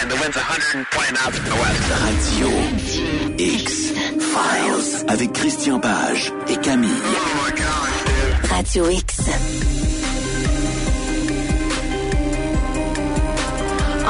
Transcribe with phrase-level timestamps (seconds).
[0.00, 0.08] 10.
[0.08, 1.82] The wind's 120 knots from the west.
[2.04, 2.48] Radio
[3.38, 3.90] X
[4.32, 6.90] Files avec Christian Page et Camille.
[6.90, 8.50] Oh my gosh, dude.
[8.50, 10.19] Radio X.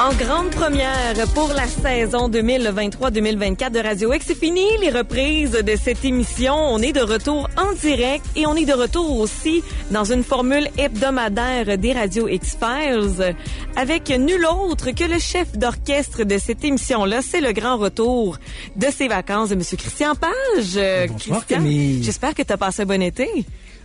[0.01, 5.77] En grande première pour la saison 2023-2024 de Radio X, c'est fini les reprises de
[5.77, 6.55] cette émission.
[6.55, 10.69] On est de retour en direct et on est de retour aussi dans une formule
[10.79, 13.37] hebdomadaire des Radio X Files
[13.77, 17.21] avec nul autre que le chef d'orchestre de cette émission-là.
[17.21, 18.39] C'est le grand retour
[18.77, 21.11] de ses vacances de Monsieur Christian Page.
[21.11, 23.29] Bonsoir, Christian, j'espère que tu as passé un bon été.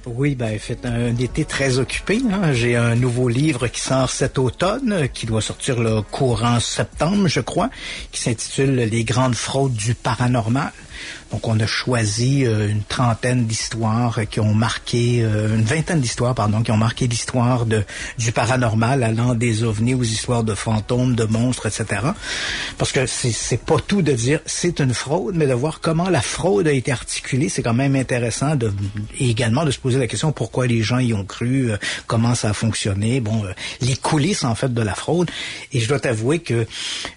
[0.07, 2.21] Oui, ben, fait un été très occupé.
[2.31, 2.53] hein.
[2.53, 7.39] J'ai un nouveau livre qui sort cet automne, qui doit sortir le courant septembre, je
[7.39, 7.71] crois,
[8.11, 10.71] qui s'intitule Les grandes fraudes du paranormal.
[11.35, 16.33] Donc, on a choisi euh, une trentaine d'histoires qui ont marqué, euh, une vingtaine d'histoires,
[16.33, 17.83] pardon, qui ont marqué l'histoire de
[18.17, 22.03] du paranormal, allant des ovnis aux histoires de fantômes, de monstres, etc.
[22.77, 26.21] Parce que c'est pas tout de dire c'est une fraude, mais de voir comment la
[26.21, 28.71] fraude a été articulée, c'est quand même intéressant de
[29.19, 32.33] et également de se poser la question pourquoi les gens y ont cru, euh, comment
[32.33, 33.43] ça a fonctionné, bon,
[33.81, 35.29] les coulisses en fait de la fraude.
[35.73, 36.65] Et je dois t'avouer que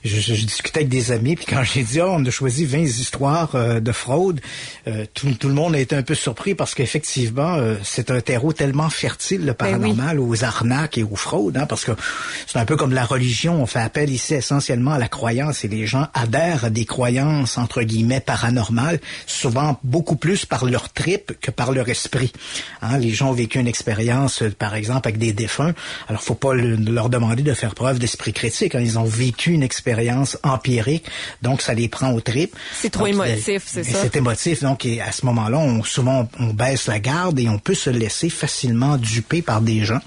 [0.04, 2.78] je, je discutais avec des amis, puis quand j'ai dit oh, on a choisi 20
[2.78, 7.54] histoires de fraude, euh, tout, tout le monde a été un peu surpris parce qu'effectivement
[7.56, 9.70] euh, c'est un terreau tellement fertile le Ben oui.
[9.72, 11.92] paranormal aux arnaques et aux fraudes, hein, parce que
[12.46, 13.62] c'est un peu comme la religion.
[13.62, 17.58] On fait appel ici essentiellement à la croyance et les gens adhèrent à des croyances
[17.58, 22.32] entre guillemets paranormales, souvent beaucoup plus par leur trip que par leur esprit.
[22.82, 25.74] Hein, les gens ont vécu une expérience, par exemple, avec des défunts.
[26.08, 28.74] Alors, faut pas le- leur demander de faire preuve d'esprit critique.
[28.74, 28.80] hein.
[28.80, 31.04] Ils ont vécu une expérience empirique,
[31.42, 32.54] donc ça les prend au trip.
[32.74, 33.92] C'est trop Donc, émotif, c'est et?
[33.92, 37.58] C'est émotif, donc et à ce moment-là, on, souvent on baisse la garde et on
[37.58, 40.00] peut se laisser facilement duper par des gens.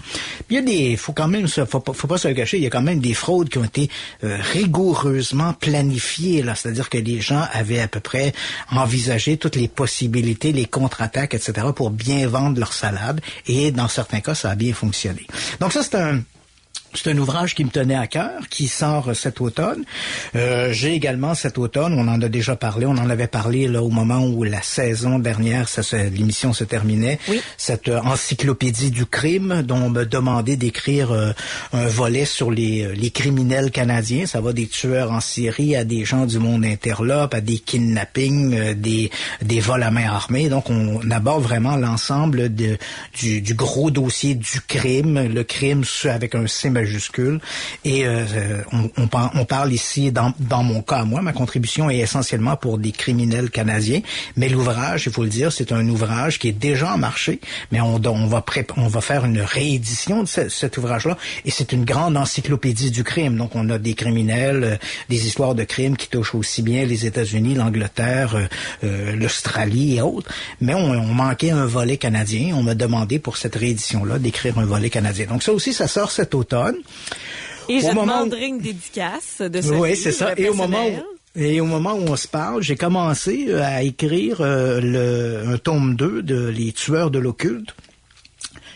[0.48, 2.70] Puis il y a des, faut quand même, faut, pas- se cacher, il y a
[2.70, 3.90] quand même des fraudes qui ont été
[4.24, 8.34] euh, rigoureusement planifiées là, c'est-à-dire que les gens avaient à peu près
[8.72, 11.68] envisagé toutes les possibilités, les contre-attaques, etc.
[11.76, 15.26] pour bien vendre leur salade et dans certains cas, ça a bien fonctionné.
[15.60, 16.22] Donc ça c'est un
[16.94, 19.84] c'est un ouvrage qui me tenait à cœur, qui sort cet automne.
[20.36, 23.82] Euh, J'ai également cet automne, on en a déjà parlé, on en avait parlé là
[23.82, 25.68] au moment où la saison dernière,
[26.12, 27.20] l'émission se terminait.
[27.30, 27.42] Oui.
[27.58, 31.32] Cette euh, encyclopédie du crime dont on me demandait d'écrire euh,
[31.74, 34.26] un volet sur les, euh, les criminels canadiens.
[34.26, 38.74] Ça va des tueurs en Syrie à des gens du monde interlope, à des kidnappings,
[38.74, 40.50] des, des vols à main armée.
[40.50, 42.78] Donc on aborde vraiment l'ensemble du,
[43.42, 46.70] du gros dossier du crime, le crime avec un C
[47.86, 51.34] Et euh, euh, on, on, par- on parle ici, dans, dans mon cas, moi, ma
[51.34, 54.02] contribution est essentiellement pour des criminels canadiens.
[54.38, 57.40] Mais l'ouvrage, il faut le dire, c'est un ouvrage qui est déjà en marché,
[57.72, 58.44] mais on, on, va,
[58.78, 61.18] on va faire une réédition de ce- cet ouvrage-là.
[61.46, 63.38] Et c'est une grande encyclopédie du crime.
[63.38, 64.76] Donc on a des criminels, euh,
[65.10, 68.46] des histoires de crimes qui touchent aussi bien les États-Unis, l'Angleterre, euh,
[68.84, 70.32] euh, l'Australie et autres.
[70.62, 72.56] Mais on, on manquait un volet canadien.
[72.56, 75.26] On m'a demandé pour cette réédition-là d'écrire un volet canadien.
[75.28, 76.71] Donc ça aussi, ça sort cet automne.
[77.70, 80.34] Et je Au moment où- demanderai une dédicace de ce Oui, c'est ça.
[80.38, 83.84] Et au moment où, et au moment où on se parle, j'ai commencé euh, à
[83.84, 87.74] écrire euh, le, un tome 2 de Les tueurs de l'occulte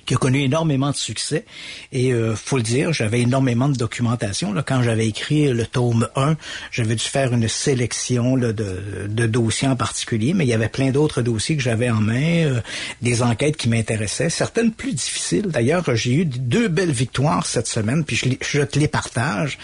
[0.06, 1.46] qui a connu énormément de succès.
[1.92, 4.54] Et euh, faut le dire, j'avais énormément de documentation.
[4.54, 6.36] Là, quand j'avais écrit le tome 1,
[6.72, 10.70] j'avais dû faire une sélection là, de, de dossiers en particulier, mais il y avait
[10.70, 12.62] plein d'autres dossiers que j'avais en main, euh,
[13.02, 15.48] des enquêtes qui m'intéressaient, certaines plus difficiles.
[15.48, 19.58] D'ailleurs, j'ai eu deux belles victoires cette semaine, puis je, je te les partage.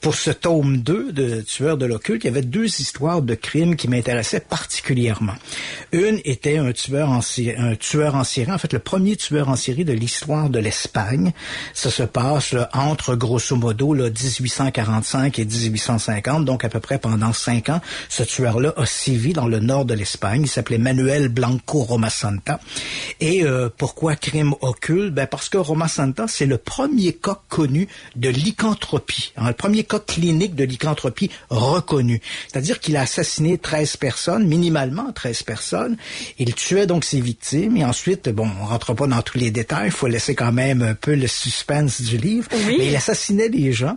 [0.00, 3.76] Pour ce tome 2 de Tueurs de l'occulte, il y avait deux histoires de crimes
[3.76, 5.34] qui m'intéressaient particulièrement.
[5.92, 7.20] Une était un tueur en
[7.58, 11.32] un tueur en Syrie, en fait le premier tueur en Syrie de l'histoire de l'Espagne.
[11.72, 16.98] Ça se passe là, entre grosso modo là, 1845 et 1850, donc à peu près
[16.98, 17.80] pendant cinq ans.
[18.10, 20.42] Ce tueur-là a sévi dans le nord de l'Espagne.
[20.42, 22.60] Il s'appelait Manuel Blanco Romasanta.
[23.20, 25.14] Et euh, pourquoi crime occulte?
[25.14, 30.00] Ben parce que Romasanta, c'est le premier cas connu de lycanthropie, hein, le premier cas
[30.00, 32.20] clinique de lycanthropie reconnu.
[32.48, 35.96] C'est-à-dire qu'il a assassiné 13 personnes, minimalement 13 personnes.
[36.38, 39.75] Il tuait donc ses victimes et ensuite, bon, on rentre pas dans tous les détails,
[39.84, 42.48] il faut laisser quand même un peu le suspense du livre.
[42.52, 42.76] Oui.
[42.78, 43.96] Mais il assassinait les gens,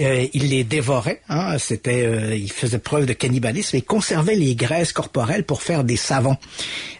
[0.00, 4.34] euh, il les dévorait, hein, c'était, euh, il faisait preuve de cannibalisme et il conservait
[4.34, 6.36] les graisses corporelles pour faire des savons.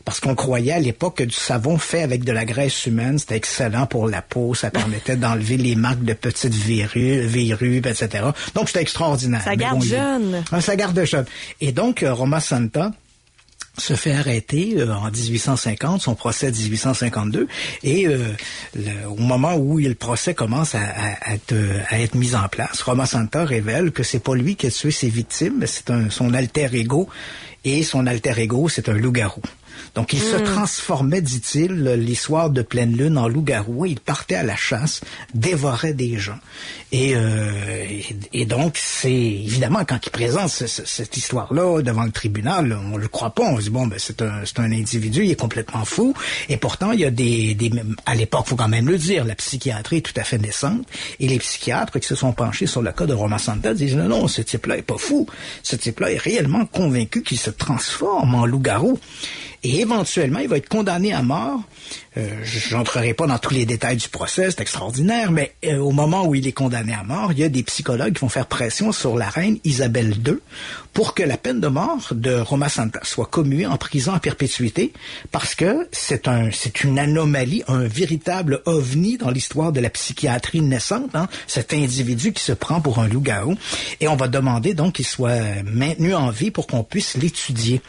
[0.05, 3.37] Parce qu'on croyait à l'époque que du savon fait avec de la graisse humaine, c'était
[3.37, 8.27] excellent pour la peau, ça permettait d'enlever les marques de petites verrues, verrues, etc.
[8.55, 9.43] Donc c'était extraordinaire.
[9.43, 10.45] Ça garde jeune.
[10.53, 11.25] Ah, ça garde jeune.
[11.61, 12.93] Et donc, euh, Roma Santa,
[13.79, 17.49] se fait arrêter euh, en 1850, son procès de 1852,
[17.83, 18.19] et euh,
[19.09, 21.55] au moment où le procès commence à, être,
[21.91, 25.09] à, mis en place, Roma Santa révèle que c'est pas lui qui a tué ses
[25.09, 27.09] victimes, mais c'est son alter ego,
[27.65, 29.43] et son alter ego, c'est un loup-garou.
[29.95, 30.45] Donc, il se hmm.
[30.45, 33.87] transformait, dit-il, les soirs de pleine lune en loup-garou.
[33.87, 35.01] Il partait à la chasse,
[35.35, 36.39] dévorait des gens.
[36.93, 37.87] Et, euh,
[38.33, 43.31] et, donc, c'est évidemment quand il présente cette histoire-là devant le tribunal, on le croit
[43.31, 43.43] pas.
[43.43, 46.15] On se dit bon, ben c'est un, c'est un individu, il est complètement fou.
[46.49, 47.73] Et pourtant, il y a des, des
[48.07, 50.87] à l'époque, faut quand même le dire, la psychiatrie est tout à fait naissante.
[51.19, 54.09] Et les psychiatres qui se sont penchés sur le cas de Roma Santa disent non,
[54.09, 55.27] non, ce type-là est pas fou.
[55.63, 58.99] Ce type-là est réellement convaincu qu'il se transforme en loup-garou.
[59.65, 61.63] Et éventuellement, il va être condamné à mort
[62.17, 66.27] euh, J'entrerai pas dans tous les détails du procès, c'est extraordinaire, mais euh, au moment
[66.27, 68.93] où il est condamné à mort, il y a des psychologues qui vont faire pression
[68.93, 70.37] sur la reine Isabelle II
[70.93, 74.93] pour que la peine de mort de Roma Santa soit commuée en prison à perpétuité,
[75.33, 80.61] parce que c'est un, c'est une anomalie, un véritable ovni dans l'histoire de la psychiatrie
[80.61, 83.57] naissante, hein, cet individu qui se prend pour un loup-garou,
[84.01, 87.81] et on va demander donc qu'il soit maintenu en vie pour qu'on puisse l'étudier.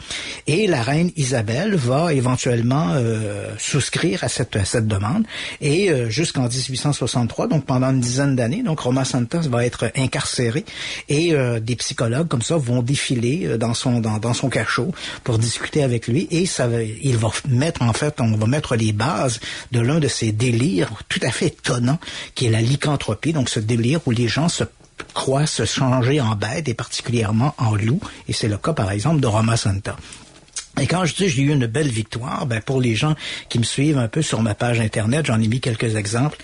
[0.48, 5.24] Et la reine Isabelle va éventuellement euh, souscrire à cette, cette demande.
[5.60, 10.64] Et euh, jusqu'en 1863, donc pendant une dizaine d'années, donc Roma Santos va être incarcéré
[11.08, 14.92] et euh, des psychologues comme ça vont défiler euh, dans son dans, dans son cachot
[15.24, 18.76] pour discuter avec lui et ça va, il va mettre en fait on va mettre
[18.76, 19.40] les bases
[19.72, 21.98] de l'un de ces délires tout à fait étonnants
[22.34, 24.64] qui est la lycanthropie donc ce délire où les gens se
[25.14, 29.20] croient se changer en bête et particulièrement en loup et c'est le cas par exemple
[29.20, 29.96] de Roma Santa.
[30.80, 33.14] Et quand je dis j'ai eu une belle victoire, ben pour les gens
[33.48, 36.38] qui me suivent un peu sur ma page internet, j'en ai mis quelques exemples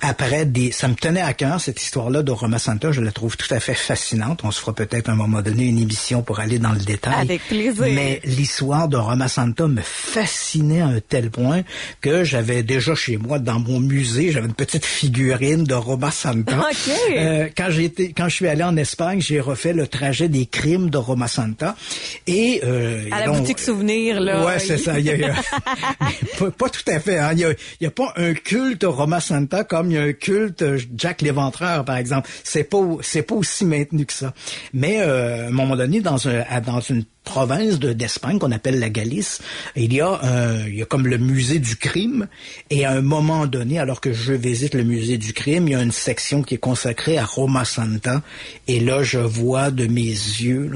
[0.00, 0.72] après des...
[0.72, 2.92] Ça me tenait à cœur, cette histoire-là de Roma Santa.
[2.92, 4.40] Je la trouve tout à fait fascinante.
[4.44, 7.14] On se fera peut-être à un moment donné une émission pour aller dans le détail.
[7.20, 7.84] Avec plaisir.
[7.94, 11.62] Mais l'histoire de Roma Santa me fascinait à un tel point
[12.00, 16.60] que j'avais déjà chez moi, dans mon musée, j'avais une petite figurine de Roma Santa.
[17.10, 20.46] Euh, quand j'ai été, quand je suis allé en Espagne, j'ai refait le trajet des
[20.46, 21.76] crimes de Roma Santa.
[22.26, 24.44] Et, euh, à la boutique souvenir, là.
[24.44, 24.94] Ouais, c'est ça.
[26.58, 27.18] pas, tout à fait.
[27.18, 27.32] Hein.
[27.32, 27.36] Il
[27.80, 30.64] n'y a, a, pas un culte Roma Santa comme un culte
[30.96, 32.28] Jack l'Éventreur, par exemple.
[32.44, 34.34] C'est pas, c'est pas aussi maintenu que ça.
[34.72, 38.78] Mais euh, à un moment donné, dans, un, dans une province de, d'Espagne qu'on appelle
[38.78, 39.40] la Galice,
[39.76, 40.20] il y a
[40.66, 42.26] il y a comme le musée du crime
[42.70, 45.74] et à un moment donné, alors que je visite le musée du crime, il y
[45.74, 48.22] a une section qui est consacrée à Roma Santa
[48.66, 50.72] et là je vois de mes yeux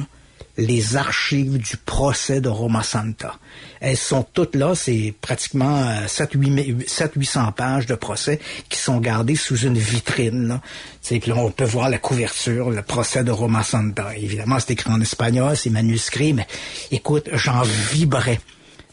[0.56, 3.39] les archives du procès de Roma Santa.
[3.81, 9.79] Elles sont toutes là, c'est pratiquement 700-800 pages de procès qui sont gardées sous une
[9.79, 10.49] vitrine.
[10.49, 10.61] Là.
[11.03, 14.17] Puis là, on peut voir la couverture, le procès de Roma Santa.
[14.17, 16.47] Évidemment, c'est écrit en espagnol, c'est manuscrit, mais
[16.91, 18.41] écoute, j'en vibrais.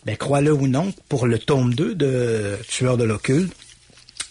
[0.05, 3.53] Ben, crois-le ou non, pour le tome 2 de Tueur de l'occulte,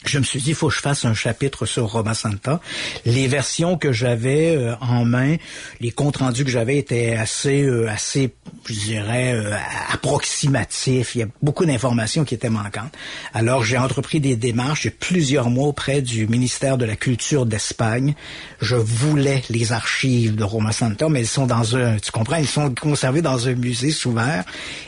[0.07, 2.61] je me suis dit, il faut que je fasse un chapitre sur Roma Santa.
[3.05, 5.37] Les versions que j'avais euh, en main,
[5.81, 8.33] les comptes rendus que j'avais étaient assez, euh, assez,
[8.65, 9.55] je dirais, euh,
[9.93, 11.15] approximatifs.
[11.15, 12.95] Il y a beaucoup d'informations qui étaient manquantes.
[13.35, 14.83] Alors, j'ai entrepris des démarches.
[14.83, 18.15] J'ai plusieurs mois auprès du ministère de la Culture d'Espagne.
[18.63, 22.49] Je voulais les archives de Roma Santa, mais ils sont dans un, tu comprends, ils
[22.49, 24.45] sont conservés dans un musée sous verre.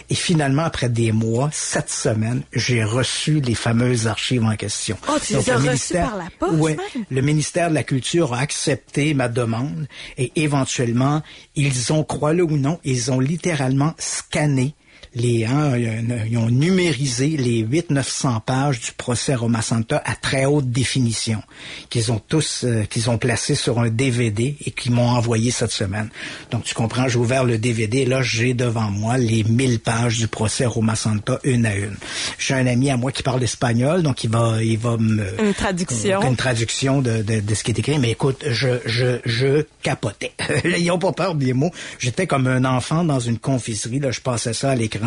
[0.09, 4.97] Et finalement, après des mois, sept semaines, j'ai reçu les fameuses archives en question.
[5.09, 6.55] Oh, tu les as reçus par la poste?
[6.59, 6.77] Oui.
[7.11, 11.23] Le ministère de la Culture a accepté ma demande et éventuellement,
[11.55, 14.75] ils ont, crois-le ou non, ils ont littéralement scanné
[15.15, 20.71] les, hein, ils ont numérisé les 800-900 pages du procès Roma Santa à très haute
[20.71, 21.43] définition,
[21.91, 25.71] qu'ils ont tous, euh, qu'ils ont placé sur un DVD et qu'ils m'ont envoyé cette
[25.71, 26.09] semaine.
[26.51, 30.29] Donc, tu comprends, j'ai ouvert le DVD, là, j'ai devant moi les 1000 pages du
[30.29, 31.97] procès Roma Santa, une à une.
[32.39, 35.27] J'ai un ami à moi qui parle espagnol, donc il va, il va me...
[35.43, 36.23] Une traduction.
[36.23, 37.99] Une traduction de, de, de ce qui est écrit.
[37.99, 40.33] Mais écoute, je, je, je capotais.
[40.65, 41.71] Ils ont pas peur des mots.
[41.99, 45.02] J'étais comme un enfant dans une confiserie, là, je passais ça à l'écran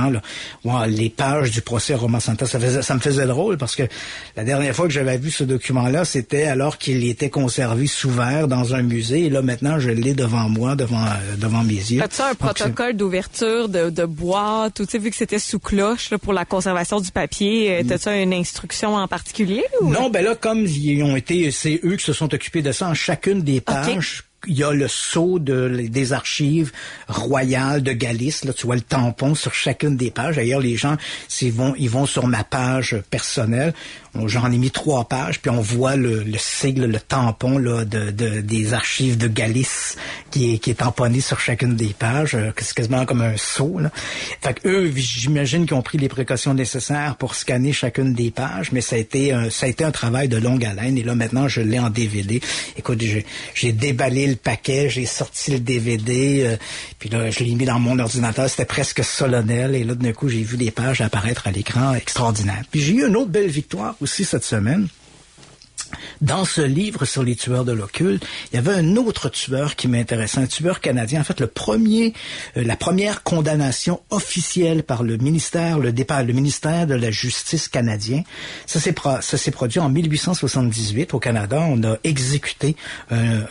[0.87, 3.83] les pages du procès Roma Santa, ça, faisait, ça me faisait drôle parce que
[4.35, 8.47] la dernière fois que j'avais vu ce document-là, c'était alors qu'il était conservé sous verre
[8.47, 9.25] dans un musée.
[9.25, 12.01] Et là, maintenant, je l'ai devant moi, devant, euh, devant mes yeux.
[12.01, 16.33] As-tu un protocole d'ouverture de, de boîte, tu sais, vu que c'était sous cloche pour
[16.33, 19.63] la conservation du papier, euh, as-tu une instruction en particulier?
[19.81, 22.87] Non, ben là, comme ils ont été, c'est eux qui se sont occupés de ça
[22.89, 26.71] en chacune des pages il y a le sceau de, des archives
[27.07, 28.43] royales de Galice.
[28.45, 30.35] Là, tu vois le tampon sur chacune des pages.
[30.35, 30.97] D'ailleurs, les gens,
[31.27, 33.73] s'ils vont, ils vont sur ma page personnelle.
[34.27, 38.11] J'en ai mis trois pages, puis on voit le, le sigle, le tampon là, de,
[38.11, 39.97] de, des archives de Galice
[40.31, 42.33] qui est, qui est tamponné sur chacune des pages.
[42.33, 43.77] Euh, C'est quasiment comme un sceau.
[43.77, 43.91] Là.
[44.41, 48.71] Fait que eux, j'imagine qu'ils ont pris les précautions nécessaires pour scanner chacune des pages,
[48.71, 50.97] mais ça a été un, ça a été un travail de longue haleine.
[50.97, 52.39] Et là, maintenant, je l'ai en DVD.
[52.77, 53.03] Écoute,
[53.53, 56.57] j'ai déballé paquet, j'ai sorti le DVD, euh,
[56.99, 58.49] puis là, je l'ai mis dans mon ordinateur.
[58.49, 59.75] C'était presque solennel.
[59.75, 62.63] Et là, d'un coup, j'ai vu des pages apparaître à l'écran extraordinaire.
[62.71, 64.87] Puis j'ai eu une autre belle victoire aussi cette semaine.
[66.21, 69.87] Dans ce livre sur les tueurs de l'occulte, il y avait un autre tueur qui
[69.87, 71.21] m'intéressait, un tueur canadien.
[71.21, 72.13] En fait, le premier,
[72.57, 77.67] euh, la première condamnation officielle par le ministère, le départ, le ministère de la Justice
[77.67, 78.23] canadien.
[78.65, 81.65] Ça s'est ça s'est produit en 1878 au Canada.
[81.67, 82.75] On a exécuté.
[83.11, 83.41] Euh,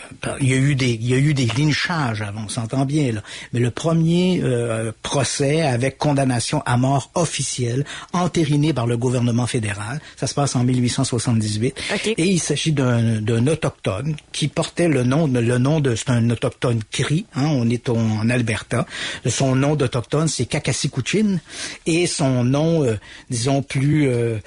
[0.41, 3.11] il y a eu des, il y a eu des lynchages avant, on s'entend bien
[3.11, 3.21] là.
[3.53, 9.99] Mais le premier euh, procès avec condamnation à mort officielle, entériné par le gouvernement fédéral,
[10.15, 11.75] ça se passe en 1878.
[11.95, 12.15] Okay.
[12.17, 16.81] Et il s'agit d'un autochtone qui portait le nom, le nom de, c'est un autochtone
[16.91, 18.85] cri, hein, on est en Alberta.
[19.25, 21.39] Son nom d'autochtone, c'est Kakasikuchin,
[21.85, 22.97] et son nom, euh,
[23.29, 24.39] disons, plus, euh,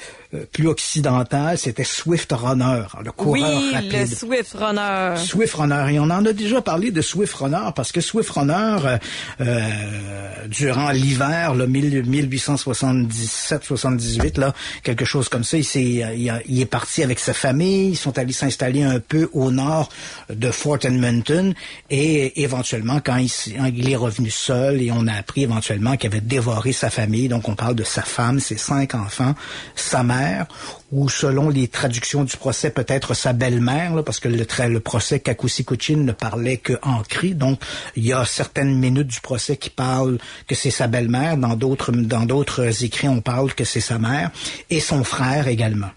[0.52, 3.92] plus occidental, c'était Swift Runner, le coureur oui, rapide.
[3.92, 5.14] le Swift Runner.
[5.16, 5.94] Swift Runner.
[5.94, 8.99] Et on en a déjà parlé de Swift Runner parce que Swift Runner, euh,
[9.40, 9.70] euh,
[10.49, 17.02] durant l'hiver, le 1877-78, là, quelque chose comme ça, il, est, il, il, est parti
[17.02, 17.92] avec sa famille.
[17.92, 19.88] Ils sont allés s'installer un peu au nord
[20.28, 21.54] de Fort Edmonton
[21.88, 23.30] et éventuellement, quand il,
[23.75, 27.49] il est revenu seul et on a appris éventuellement qu'il avait dévoré sa famille, donc
[27.49, 29.35] on parle de sa femme, ses cinq enfants,
[29.75, 30.17] sa mère
[30.92, 35.98] ou selon les traductions du procès, peut-être sa belle-mère, parce que le, le procès Kakusikuchin
[35.98, 37.34] ne parlait qu'en cri.
[37.34, 37.60] Donc,
[37.96, 41.37] il y a certaines minutes du procès qui parlent que c'est sa belle-mère.
[41.37, 44.30] Dans d'autres, dans d'autres écrits, on parle que c'est sa mère
[44.70, 45.90] et son frère également.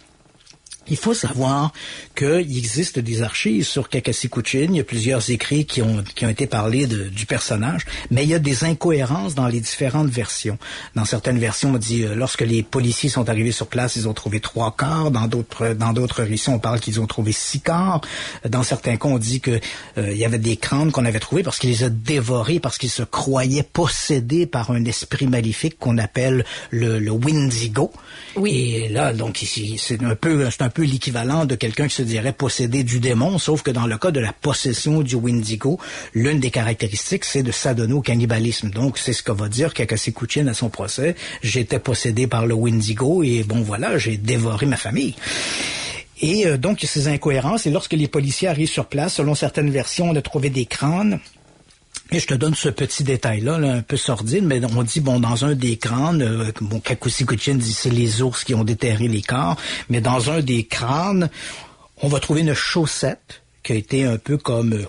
[0.88, 1.72] Il faut savoir
[2.16, 4.68] qu'il existe des archives sur Kakasikuchin.
[4.70, 8.24] Il y a plusieurs écrits qui ont, qui ont été parlés de, du personnage, mais
[8.24, 10.58] il y a des incohérences dans les différentes versions.
[10.96, 14.14] Dans certaines versions, on dit euh, lorsque les policiers sont arrivés sur place, ils ont
[14.14, 15.12] trouvé trois corps.
[15.12, 18.02] Dans d'autres, dans d'autres récits, on parle qu'ils ont trouvé six corps.
[18.50, 19.60] Dans certains cas, on dit que
[19.98, 22.80] euh, il y avait des crânes qu'on avait trouvés parce qu'il les a dévorés, parce
[22.80, 27.92] qu'ils se croyaient possédés par un esprit maléfique qu'on appelle le, le Windigo.
[28.36, 28.74] Oui.
[28.76, 32.02] Et là, donc ici, c'est un peu, c'est un peu l'équivalent de quelqu'un qui se
[32.02, 35.80] dirait possédé du démon, sauf que dans le cas de la possession du Windigo,
[36.14, 38.70] l'une des caractéristiques, c'est de s'adonner au cannibalisme.
[38.72, 41.16] Donc, c'est ce que va dire Kakasikuchin à son procès.
[41.44, 45.16] J'étais possédé par le Windigo et bon, voilà, j'ai dévoré ma famille.
[46.22, 47.66] Et euh, donc, ces incohérences.
[47.66, 51.20] Et lorsque les policiers arrivent sur place, selon certaines versions, on a trouvé des crânes.
[52.14, 55.22] Et je te donne ce petit détail-là, là, un peu sordide, mais on dit, bon,
[55.22, 59.22] dans un des crânes, euh, bon, Kakusikuchin dit c'est les ours qui ont déterré les
[59.22, 59.56] corps,
[59.90, 61.30] mais dans un des crânes,
[62.02, 64.86] on va trouver une chaussette qui a été un peu comme euh,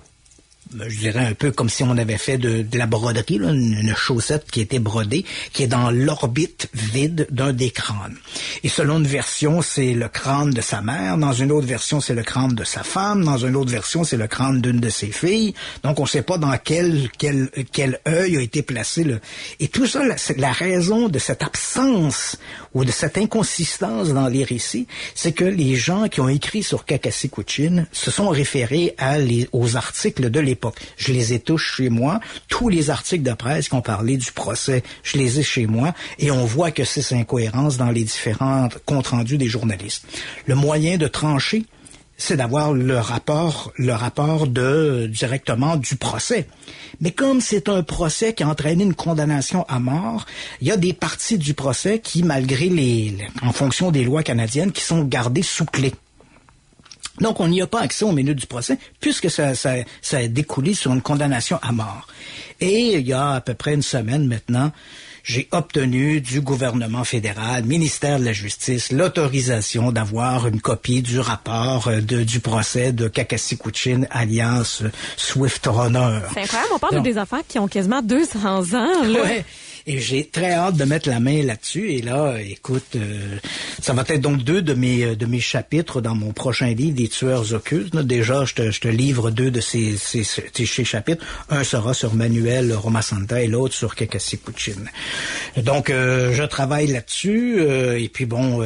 [0.88, 4.60] je dirais un peu comme si on avait fait de, la broderie, une, chaussette qui
[4.60, 8.16] était brodée, qui est dans l'orbite vide d'un des crânes.
[8.64, 12.14] Et selon une version, c'est le crâne de sa mère, dans une autre version, c'est
[12.14, 15.10] le crâne de sa femme, dans une autre version, c'est le crâne d'une de ses
[15.10, 15.54] filles.
[15.82, 19.20] Donc, on ne sait pas dans quel, quel, quel œil a été placé le...
[19.60, 22.36] Et tout ça, c'est la raison de cette absence
[22.74, 26.84] ou de cette inconsistance dans les récits, c'est que les gens qui ont écrit sur
[26.84, 28.94] Kakasikuchin se sont référés
[29.52, 30.61] aux articles de l'époque.
[30.96, 32.20] Je les ai tous chez moi.
[32.48, 35.94] Tous les articles de presse qui ont parlé du procès, je les ai chez moi.
[36.18, 40.04] Et on voit que c'est incohérence dans les différents comptes rendus des journalistes.
[40.46, 41.64] Le moyen de trancher,
[42.16, 46.46] c'est d'avoir le rapport, le rapport de directement du procès.
[47.00, 50.26] Mais comme c'est un procès qui a entraîné une condamnation à mort,
[50.60, 54.70] il y a des parties du procès qui, malgré les, en fonction des lois canadiennes,
[54.72, 55.92] qui sont gardées sous clé.
[57.22, 60.28] Donc, on n'y a pas accès aux minutes du procès, puisque ça, ça, ça a
[60.28, 62.06] découlé sur une condamnation à mort.
[62.60, 64.72] Et il y a à peu près une semaine maintenant,
[65.24, 71.88] j'ai obtenu du gouvernement fédéral, ministère de la Justice, l'autorisation d'avoir une copie du rapport
[71.90, 74.82] de, du procès de Kakasikuchin alliance
[75.16, 76.20] Swift Runner.
[76.34, 79.02] C'est incroyable, on parle Donc, de des enfants qui ont quasiment 200 ans.
[79.04, 79.22] Là.
[79.22, 79.44] Ouais.
[79.86, 81.92] Et j'ai très hâte de mettre la main là-dessus.
[81.92, 83.36] Et là, écoute, euh,
[83.80, 86.96] ça va être donc deux de mes euh, de mes chapitres dans mon prochain livre
[86.96, 87.96] des tueurs occultes.
[87.96, 91.24] Déjà, je te, je te livre deux de ces, ces, ces, chapitres.
[91.50, 94.72] Un sera sur Manuel Romasanta et l'autre sur Kekasi Puccin.
[95.56, 97.62] Donc, euh, je travaille là-dessus.
[97.62, 98.64] et puis bon,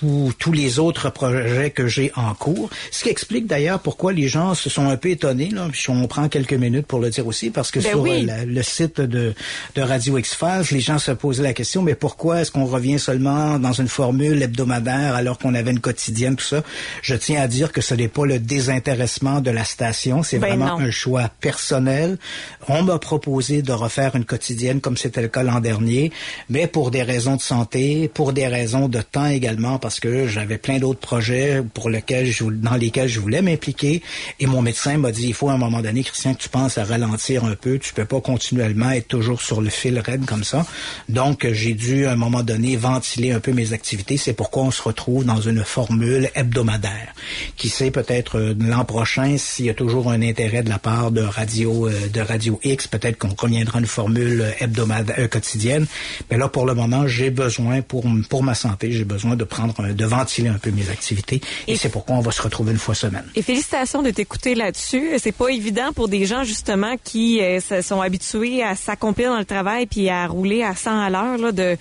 [0.00, 2.70] tous les autres projets que j'ai en cours.
[2.90, 5.50] Ce qui explique d'ailleurs pourquoi les gens se sont un peu étonnés.
[5.50, 9.00] Là, on prend quelques minutes pour le dire aussi, parce que ben sur le site
[9.00, 9.34] de,
[9.74, 10.18] de Radio
[10.70, 14.42] Les gens se posaient la question, mais pourquoi est-ce qu'on revient seulement dans une formule
[14.42, 16.62] hebdomadaire alors qu'on avait une quotidienne, tout ça?
[17.02, 20.48] Je tiens à dire que ce n'est pas le désintéressement de la station, c'est ben
[20.48, 22.16] vraiment un choix personnel.
[22.68, 26.10] On m'a proposé de refaire une quotidienne comme c'était le cas l'an dernier,
[26.48, 30.56] mais pour des raisons de santé, pour des raisons de temps également, parce que j'avais
[30.56, 34.02] plein d'autres projets pour lesquels je, dans lesquels je voulais m'impliquer.
[34.38, 36.78] Et mon médecin m'a dit, il faut à un moment donné, Christian, que tu penses
[36.78, 37.78] à ralentir un peu.
[37.78, 40.64] Tu peux pas continuellement être toujours sur le fil raide comme ça.
[41.08, 44.16] Donc, j'ai dû, à un moment donné, ventiler un peu mes activités.
[44.16, 47.12] C'est pourquoi on se retrouve dans une formule hebdomadaire.
[47.56, 51.10] Qui sait, peut-être euh, l'an prochain, s'il y a toujours un intérêt de la part
[51.10, 55.86] de Radio, euh, de Radio X, peut-être qu'on reviendra à une formule hebdomadaire, euh, quotidienne.
[56.30, 59.92] Mais là, pour le moment, j'ai besoin, pour, pour ma santé, j'ai besoin de prendre,
[59.92, 61.40] de ventiler un peu mes activités.
[61.66, 63.24] Et, et c'est pourquoi on va se retrouver une fois semaine.
[63.34, 65.10] Et félicitations de t'écouter là-dessus.
[65.18, 69.44] C'est pas évident pour des gens, justement, qui euh, sont habitués à s'accomplir dans le
[69.44, 71.76] travail puis à rouler à 100 à l'heure, de,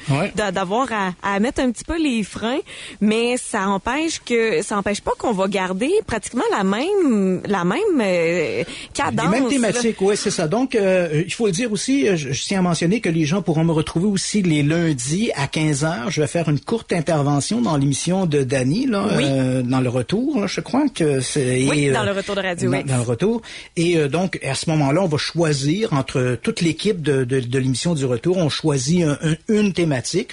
[0.52, 2.60] d'avoir à, à, mettre un petit peu les freins.
[3.02, 7.80] Mais ça empêche que, ça empêche pas qu'on va garder pratiquement la même, la même
[8.02, 9.26] euh, cadence.
[9.26, 10.48] Les mêmes thématiques, oui, c'est ça.
[10.48, 13.64] Donc, euh, il faut le dire aussi, je, tiens à mentionner que les gens pourront
[13.64, 16.12] me retrouver aussi les lundis à 15 heures.
[16.12, 20.62] Je vais faire une courte intervention dans l'émission de Dany, là, dans le retour, je
[20.62, 21.68] crois que c'est.
[21.70, 23.42] Oui, dans le retour de Radio Dans le retour.
[23.76, 28.06] Et donc, à ce moment-là, on va choisir entre toute l'équipe de, de, l'émission du
[28.06, 29.06] retour, on choisit
[29.48, 30.32] une thématique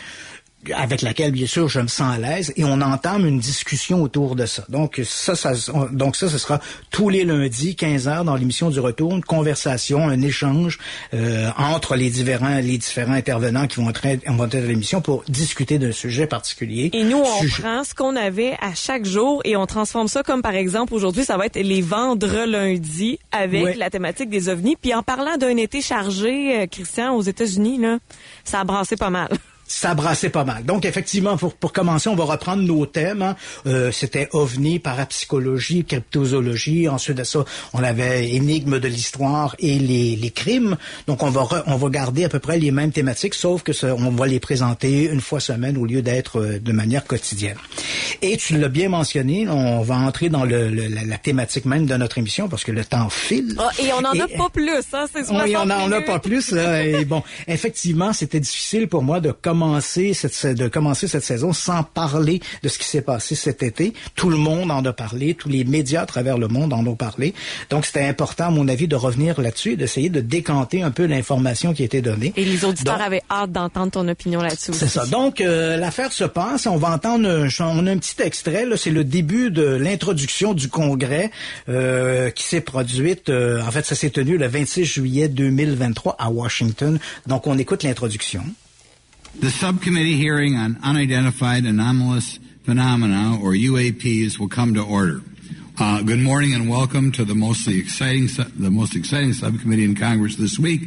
[0.75, 4.37] avec laquelle bien sûr je me sens à l'aise et on entame une discussion autour
[4.37, 4.65] de ça.
[4.69, 5.53] Donc ça, ça
[5.93, 6.61] donc ça ce sera
[6.91, 10.79] tous les lundis 15 heures dans l'émission du retour une conversation, un échange
[11.15, 15.25] euh, entre les différents les différents intervenants qui vont être vont être à l'émission pour
[15.29, 16.91] discuter d'un sujet particulier.
[16.93, 20.43] Et nous on prend ce qu'on avait à chaque jour et on transforme ça comme
[20.43, 24.95] par exemple aujourd'hui ça va être les vendre lundi avec la thématique des ovnis puis
[24.95, 27.99] en parlant d'un été chargé euh, Christian aux États-Unis là,
[28.45, 29.29] ça a brassé pas mal.
[29.67, 30.65] ça brassait pas mal.
[30.65, 33.23] Donc effectivement, pour, pour commencer, on va reprendre nos thèmes.
[33.23, 33.37] Hein.
[33.67, 36.89] Euh, C'était ovni, parapsychologie, cryptozoologie.
[36.89, 40.77] Ensuite de ça, on avait énigmes de l'histoire et les, les, crimes.
[41.07, 43.95] Donc on va on va garder à peu près les mêmes thématiques, sauf que ça,
[43.95, 47.57] on va les présenter une fois semaine au lieu d'être euh, de manière quotidienne.
[48.23, 52.19] Et tu l'as bien mentionné, on va entrer dans le, la, thématique même de notre
[52.19, 53.57] émission parce que le temps file.
[53.59, 56.53] Ah, et on n'en a pas plus, hein, c'est Oui, on n'en a pas plus.
[56.53, 59.56] et bon, effectivement, c'était difficile pour moi de commencer
[60.15, 63.93] cette, de commencer cette saison sans parler de ce qui s'est passé cet été.
[64.15, 66.95] Tout le monde en a parlé, tous les médias à travers le monde en ont
[66.95, 67.35] parlé.
[67.71, 71.07] Donc, c'était important, à mon avis, de revenir là-dessus et d'essayer de décanter un peu
[71.07, 72.33] l'information qui était donnée.
[72.37, 74.73] Et les auditeurs avaient hâte d'entendre ton opinion là-dessus.
[74.73, 75.07] C'est ça.
[75.07, 76.67] Donc, euh, l'affaire se passe.
[76.67, 78.65] On va entendre, un, on a un petit extrait.
[78.77, 81.31] C'est le début de l'introduction du congrès
[81.69, 83.29] euh, qui s'est produite.
[83.29, 86.99] Euh, en fait, ça s'est tenu le 26 juillet 2023 à Washington.
[87.27, 88.43] Donc, on écoute l'introduction.
[89.39, 95.21] The subcommittee hearing on unidentified anomalous phenomena, or UAPs, will come to order.
[95.79, 100.37] Uh, good morning and welcome to the mostly exciting, the most exciting subcommittee in Congress
[100.37, 100.81] this week,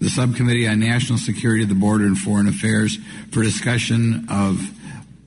[0.00, 2.98] the Subcommittee on National Security, the Border and Foreign Affairs,
[3.32, 4.70] for discussion of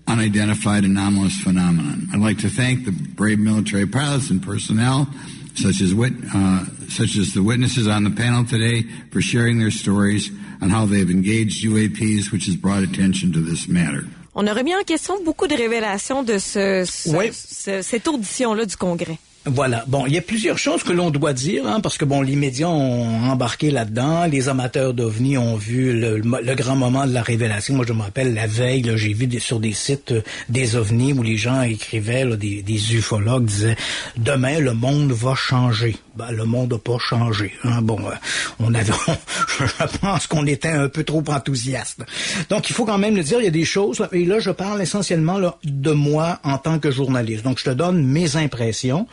[0.08, 2.08] unidentified anomalous phenomenon.
[2.14, 5.10] I'd like to thank the brave military pilots and personnel,
[5.56, 9.72] such as, wit, uh, such as the witnesses on the panel today, for sharing their
[9.72, 10.32] stories
[10.62, 14.06] on how they have engaged UAPs, which has brought attention to this matter.
[14.34, 17.32] On a remis en question beaucoup de révélations de ce, ce, oui.
[17.34, 19.18] ce cette audition-là du Congrès.
[19.46, 19.84] Voilà.
[19.88, 22.36] Bon, il y a plusieurs choses que l'on doit dire, hein, parce que bon, les
[22.36, 24.26] médias ont embarqué là-dedans.
[24.26, 27.74] Les amateurs d'OVNI ont vu le, le, grand moment de la révélation.
[27.74, 31.14] Moi, je me rappelle la veille, j'ai vu des, sur des sites euh, des OVNI
[31.14, 33.78] où les gens écrivaient, là, des, des, ufologues disaient
[34.16, 35.96] demain le monde va changer.
[36.16, 37.54] Ben, le monde n'a pas changé.
[37.64, 37.82] Hein.
[37.82, 38.14] Bon, euh,
[38.60, 38.94] on avait,
[39.60, 42.02] je pense qu'on était un peu trop enthousiaste.
[42.50, 43.40] Donc, il faut quand même le dire.
[43.40, 44.06] Il y a des choses.
[44.12, 47.44] et là, je parle essentiellement là, de moi en tant que journaliste.
[47.44, 49.08] Donc, je te donne mes impressions.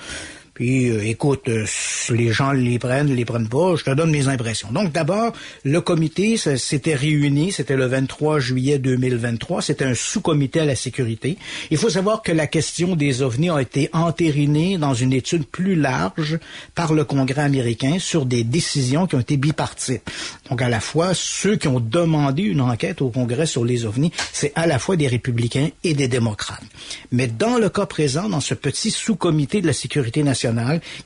[0.59, 1.65] Puis, euh, écoute, euh,
[2.11, 4.73] les gens les prennent, les prennent pas, je te donne mes impressions.
[4.73, 10.65] Donc, d'abord, le comité s'était réuni, c'était le 23 juillet 2023, c'était un sous-comité à
[10.65, 11.39] la sécurité.
[11.71, 15.77] Il faut savoir que la question des ovnis a été entérinée dans une étude plus
[15.77, 16.41] large
[16.75, 20.03] par le Congrès américain sur des décisions qui ont été bipartites.
[20.51, 24.11] Donc, à la fois, ceux qui ont demandé une enquête au Congrès sur les ovnis,
[24.33, 26.65] c'est à la fois des républicains et des démocrates.
[27.13, 30.48] Mais dans le cas présent, dans ce petit sous-comité de la sécurité nationale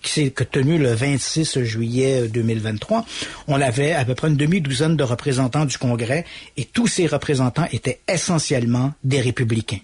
[0.03, 3.05] qui s'est tenu le 26 juillet 2023,
[3.49, 6.25] on avait à peu près une demi-douzaine de représentants du Congrès
[6.57, 9.81] et tous ces représentants étaient essentiellement des républicains.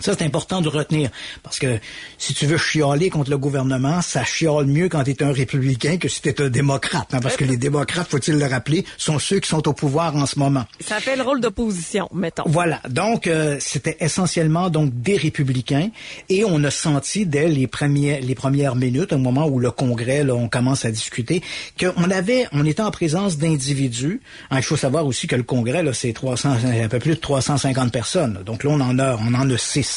[0.00, 1.10] Ça, c'est important de retenir.
[1.42, 1.78] Parce que
[2.18, 5.98] si tu veux chialer contre le gouvernement, ça chiale mieux quand tu es un républicain
[5.98, 7.12] que si tu es un démocrate.
[7.12, 10.26] Hein, parce que les démocrates, faut-il le rappeler, sont ceux qui sont au pouvoir en
[10.26, 10.64] ce moment.
[10.80, 12.44] Ça fait le rôle d'opposition, mettons.
[12.46, 12.80] Voilà.
[12.88, 15.90] Donc, euh, c'était essentiellement donc des républicains.
[16.28, 20.24] Et on a senti dès les premières, les premières minutes, au moment où le Congrès,
[20.24, 21.42] là, on commence à discuter,
[21.78, 24.20] qu'on avait, on était en présence d'individus.
[24.50, 27.20] Hein, il faut savoir aussi que le Congrès, là, c'est 300, un peu plus de
[27.20, 28.40] 350 personnes.
[28.46, 29.89] Donc là, on en a, on en a six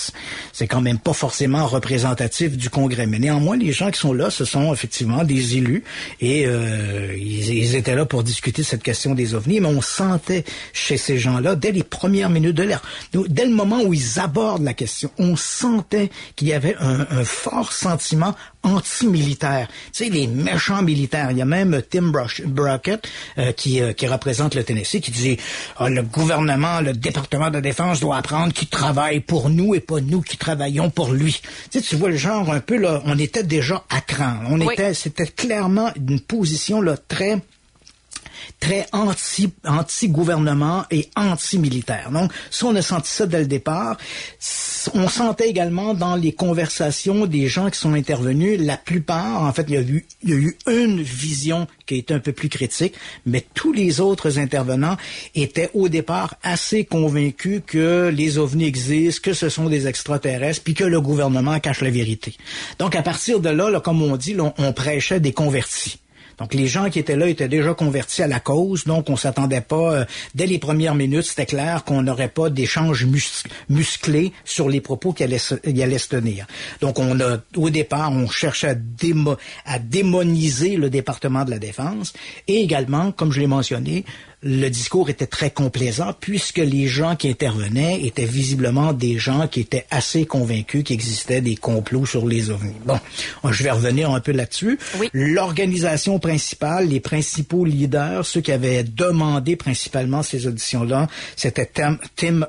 [0.51, 3.05] c'est quand même pas forcément représentatif du Congrès.
[3.05, 5.83] Mais néanmoins, les gens qui sont là, ce sont effectivement des élus
[6.21, 9.59] et euh, ils, étaient là pour discuter cette question des ovnis.
[9.59, 12.81] Mais on sentait chez ces gens-là, dès les premières minutes de l'ère,
[13.13, 17.71] dès le moment où ils abordent la question, on sentait qu'il y avait un, fort
[17.71, 19.67] sentiment anti-militaire.
[19.91, 21.31] Tu sais, les méchants militaires.
[21.31, 22.11] Il y a même Tim
[22.45, 25.37] Brockett, euh, qui, euh, qui représente le Tennessee, qui dit
[25.77, 30.21] ah, le gouvernement, le département de défense doit apprendre qu'il travaille pour nous pas nous
[30.21, 31.41] qui travaillons pour lui.
[31.71, 34.39] Tu sais, tu vois le genre un peu là, on était déjà à cran.
[34.49, 37.39] On était, c'était clairement une position là très
[38.59, 42.11] très anti, anti-gouvernement et anti-militaire.
[42.11, 43.97] Donc, si on a senti ça dès le départ,
[44.93, 49.65] on sentait également dans les conversations des gens qui sont intervenus, la plupart, en fait,
[49.67, 52.49] il y a eu, il y a eu une vision qui était un peu plus
[52.49, 54.97] critique, mais tous les autres intervenants
[55.35, 60.73] étaient au départ assez convaincus que les ovnis existent, que ce sont des extraterrestres, puis
[60.73, 62.35] que le gouvernement cache la vérité.
[62.79, 65.99] Donc, à partir de là, là comme on dit, on prêchait des convertis.
[66.43, 69.61] Donc les gens qui étaient là étaient déjà convertis à la cause, donc on s'attendait
[69.61, 73.07] pas, euh, dès les premières minutes, c'était clair qu'on n'aurait pas d'échange
[73.69, 75.55] musclé sur les propos qui allaient, se,
[76.09, 76.45] tenir.
[76.81, 78.75] Donc on a, au départ, on cherchait
[79.65, 82.11] à démoniser le département de la défense
[82.49, 84.03] et également, comme je l'ai mentionné,
[84.43, 89.61] le discours était très complaisant puisque les gens qui intervenaient étaient visiblement des gens qui
[89.61, 92.73] étaient assez convaincus qu'il existait des complots sur les ovnis.
[92.85, 92.99] Bon,
[93.49, 94.77] je vais revenir un peu là-dessus.
[95.13, 102.41] L'organisation principale, les principaux leaders, ceux qui avaient demandé principalement ces auditions-là, c'était Tim, Tim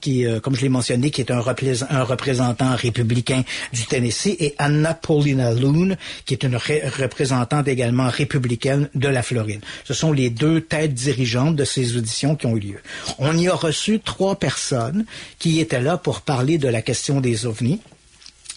[0.00, 4.54] qui, euh, comme je l'ai mentionné, qui est un, un, représentant républicain du Tennessee, et
[4.58, 9.60] Anna Paulina Loon, qui est une représentante également républicaine de la Floride.
[9.84, 11.17] Ce sont les deux têtes dirigeantes
[11.56, 12.78] de ces auditions qui ont eu lieu.
[13.18, 15.04] On y a reçu trois personnes
[15.38, 17.80] qui étaient là pour parler de la question des ovnis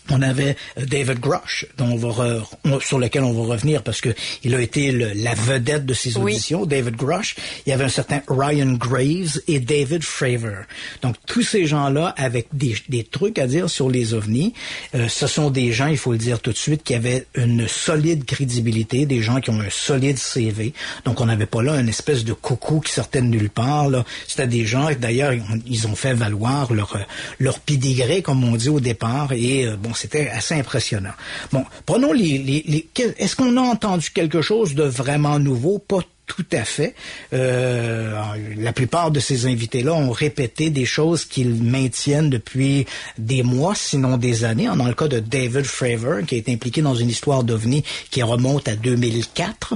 [0.10, 2.42] on avait euh, David Grush, dont on va
[2.82, 4.10] sur lequel on va revenir parce que
[4.44, 6.66] il a été la vedette de ces auditions.
[6.66, 7.36] David Grush.
[7.66, 10.64] Il y avait un certain Ryan Graves et David Fravor.
[11.02, 14.54] Donc tous ces gens-là avec des, des, trucs à dire sur les ovnis.
[14.96, 17.68] Euh, ce sont des gens, il faut le dire tout de suite, qui avaient une
[17.68, 20.74] solide crédibilité, des gens qui ont un solide CV.
[21.06, 23.88] Donc on n'avait pas là une espèce de coucou qui sortait de nulle part.
[24.28, 25.34] C'était des gens, d'ailleurs,
[25.66, 26.98] ils ont fait valoir leur
[27.40, 29.34] leur pédigré, comme on dit au départ.
[29.34, 31.14] Et euh, c'était assez impressionnant.
[31.52, 35.80] Bon, prenons les, les, les est-ce qu'on a entendu quelque chose de vraiment nouveau?
[35.80, 36.02] Pas
[36.36, 36.96] tout à fait.
[37.34, 38.16] Euh,
[38.58, 42.86] la plupart de ces invités-là ont répété des choses qu'ils maintiennent depuis
[43.18, 44.70] des mois, sinon des années.
[44.74, 48.70] Dans le cas de David Fravor, qui est impliqué dans une histoire d'OVNI qui remonte
[48.70, 49.74] à 2004.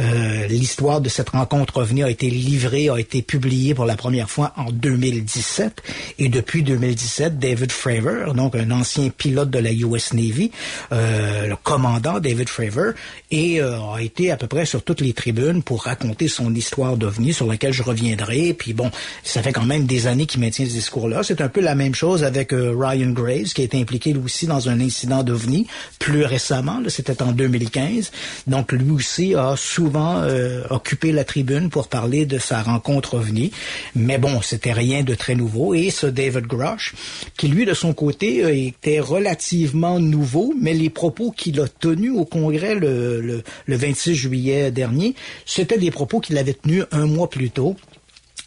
[0.00, 4.28] Euh, l'histoire de cette rencontre OVNI a été livrée, a été publiée pour la première
[4.28, 5.82] fois en 2017.
[6.18, 10.50] Et depuis 2017, David Fravor, donc un ancien pilote de la US Navy,
[10.90, 12.92] euh, le commandant David Fravor,
[13.30, 17.34] et a été à peu près sur toutes les tribunes pour raconter son histoire d'OVNI
[17.34, 18.54] sur laquelle je reviendrai.
[18.54, 18.90] Puis bon,
[19.22, 21.22] ça fait quand même des années qu'il maintient ce discours-là.
[21.22, 24.22] C'est un peu la même chose avec euh, Ryan Graves, qui a été impliqué lui
[24.24, 25.66] aussi dans un incident d'OVNI
[25.98, 26.80] plus récemment.
[26.88, 28.10] C'était en 2015.
[28.46, 33.52] Donc lui aussi a souvent euh, occupé la tribune pour parler de sa rencontre OVNI.
[33.94, 35.74] Mais bon, c'était rien de très nouveau.
[35.74, 36.94] Et ce David Grush,
[37.36, 42.12] qui lui de son côté euh, était relativement nouveau, mais les propos qu'il a tenus
[42.16, 47.06] au Congrès le, le, le 26 juillet dernier, c'était des propos qu'il avait tenus un
[47.06, 47.76] mois plus tôt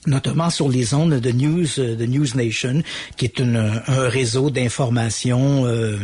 [0.05, 2.81] notamment sur les ondes de News, euh, de News Nation,
[3.17, 5.97] qui est une, un réseau d'information, euh,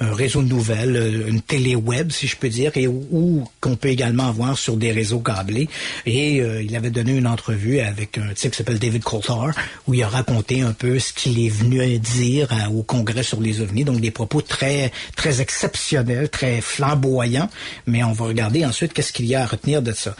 [0.00, 3.76] un réseau de nouvelles, euh, une télé web, si je peux dire, et où qu'on
[3.76, 5.68] peut également avoir sur des réseaux câblés.
[6.04, 9.52] Et il avait donné une entrevue avec un type qui s'appelle David Coulthard,
[9.86, 13.60] où il a raconté un peu ce qu'il est venu dire au Congrès sur les
[13.60, 17.50] ovnis, donc des propos très très exceptionnels, très flamboyants.
[17.86, 20.14] Mais on va regarder ensuite qu'est-ce qu'il y a à retenir de ça.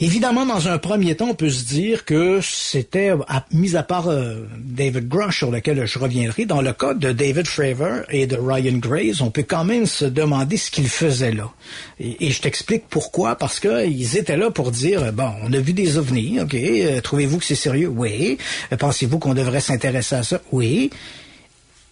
[0.00, 3.10] Évidemment, dans un premier temps, on peut se dire que c'était,
[3.50, 7.48] mis à part euh, David Grush, sur lequel je reviendrai, dans le cas de David
[7.48, 11.50] Fravor et de Ryan Graves, on peut quand même se demander ce qu'ils faisaient là.
[11.98, 15.98] Et, je t'explique pourquoi, parce qu'ils étaient là pour dire, bon, on a vu des
[15.98, 17.88] ovnis, ok, euh, trouvez-vous que c'est sérieux?
[17.88, 18.38] Oui.
[18.78, 20.40] Pensez-vous qu'on devrait s'intéresser à ça?
[20.52, 20.90] Oui.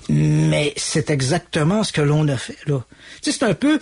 [0.08, 2.84] Mais c'est exactement ce que l'on a fait, là.
[3.22, 3.78] Tu sais, c'est un peu,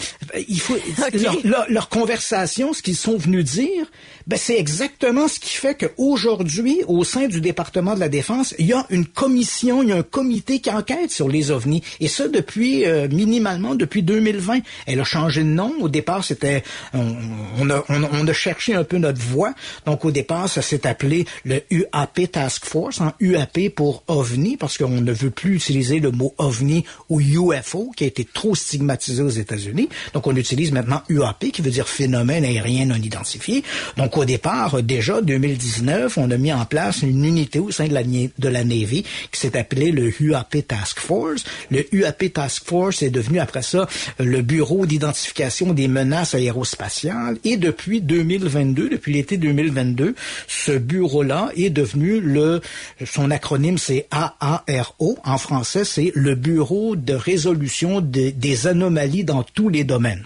[0.49, 0.77] il faut,
[1.45, 3.87] leur, leur, conversation, ce qu'ils sont venus dire,
[4.27, 8.67] ben, c'est exactement ce qui fait qu'aujourd'hui, au sein du département de la Défense, il
[8.67, 11.83] y a une commission, il y a un comité qui enquête sur les ovnis.
[12.01, 14.61] Et ça, depuis, euh, minimalement, depuis 2020.
[14.87, 15.73] Elle a changé de nom.
[15.81, 19.53] Au départ, c'était, on, a, on, a cherché un peu notre voix.
[19.87, 24.79] Donc, au départ, ça s'est appelé le UAP Task Force, en UAP pour OVNI, parce
[24.79, 29.22] qu'on ne veut plus utiliser le mot OVNI ou UFO, qui a été trop stigmatisé
[29.22, 29.88] aux États-Unis.
[30.12, 33.62] Donc, on utilise maintenant UAP, qui veut dire phénomène aérien non identifié.
[33.96, 37.94] Donc, au départ, déjà 2019, on a mis en place une unité au sein de
[37.94, 41.44] la, de la Navy qui s'est appelée le UAP Task Force.
[41.70, 47.57] Le UAP Task Force est devenu après ça le Bureau d'identification des menaces aérospatiales et
[47.57, 50.14] depuis 2022, depuis l'été 2022,
[50.46, 52.61] ce bureau-là est devenu le,
[53.05, 55.18] son acronyme c'est AARO.
[55.24, 60.25] En français, c'est le Bureau de résolution des anomalies dans tous les domaines.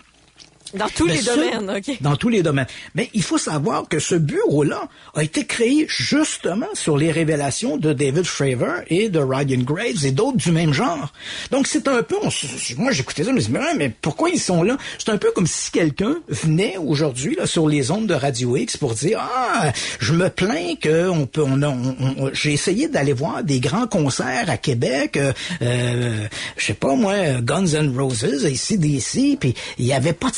[0.74, 1.96] Dans tous les domaines, OK.
[2.00, 2.66] Dans tous les domaines.
[2.94, 7.92] Mais il faut savoir que ce bureau-là a été créé justement sur les révélations de
[7.92, 11.12] David Fravor et de Ryan Graves et d'autres du même genre.
[11.50, 12.16] Donc c'est un peu,
[12.76, 14.76] moi j'écoutais ça, je me disais, mais, pourquoi ils sont là?
[14.98, 18.76] C'est un peu comme si quelqu'un venait aujourd'hui là sur les ondes de Radio X
[18.76, 23.42] pour dire, ah, je me plains que on peut, on, on, j'ai essayé d'aller voir
[23.42, 26.26] des grands concerts à Québec, euh, euh,
[26.56, 30.36] je sais pas moi, Guns N' Roses, ici, d'ici, puis il y avait pas de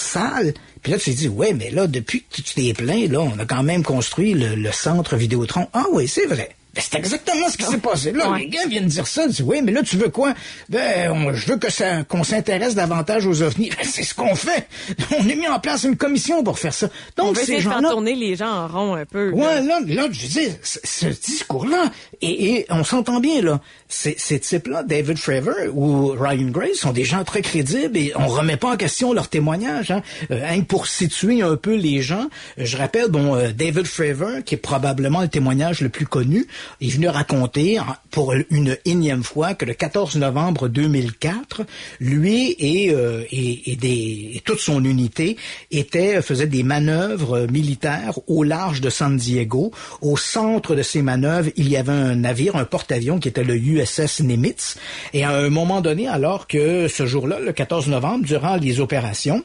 [0.83, 3.38] puis là, tu te dis, ouais, mais là, depuis que tu t'es plaint, là, on
[3.38, 5.68] a quand même construit le, le centre Vidéotron.
[5.72, 6.56] Ah oui, c'est vrai.
[6.74, 8.12] Ben, c'est exactement ce qui s'est passé.
[8.12, 9.26] Là, les gars viennent dire ça.
[9.26, 10.35] Ils oui, mais là, tu veux quoi?
[10.68, 13.70] Ben, je veux que ça, qu'on s'intéresse davantage aux ovnis.
[13.70, 14.68] Ben, c'est ce qu'on fait.
[15.18, 16.88] On a mis en place une commission pour faire ça.
[17.16, 19.30] Donc, On ces gens tourner les gens en rond un peu.
[19.30, 21.90] Ouais, là, là, je dis, ce discours-là,
[22.22, 23.61] et, et on s'entend bien, là.
[23.88, 28.28] Ces, ces types-là, David Fravor ou Ryan Gray, sont des gens très crédibles et on
[28.28, 29.90] remet pas en question leur témoignage.
[29.90, 30.02] Hein.
[30.30, 34.59] Euh, pour situer un peu les gens, je rappelle, bon, euh, David Fravor, qui est
[34.59, 36.46] probablement le témoignage le plus connu,
[36.81, 37.79] est venu raconter
[38.11, 41.62] pour une énième fois que le 14 novembre 2004,
[42.01, 45.37] lui et, euh, et, et, des, et toute son unité
[45.70, 49.73] était, faisait des manœuvres militaires au large de San Diego.
[50.01, 53.57] Au centre de ces manœuvres, il y avait un navire, un porte-avions qui était le
[53.57, 54.77] USS Nimitz.
[55.12, 59.44] Et à un moment donné, alors que ce jour-là, le 14 novembre, durant les opérations,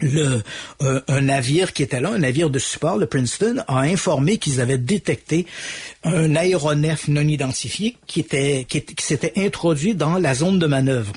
[0.00, 0.42] le,
[0.82, 4.60] euh, un navire qui était là, un navire de support, le Princeton, a informé qu'ils
[4.60, 5.46] avaient détecté
[6.04, 11.12] un aéronef non identifié qui était qui s'était introduit dans la zone de manœuvre.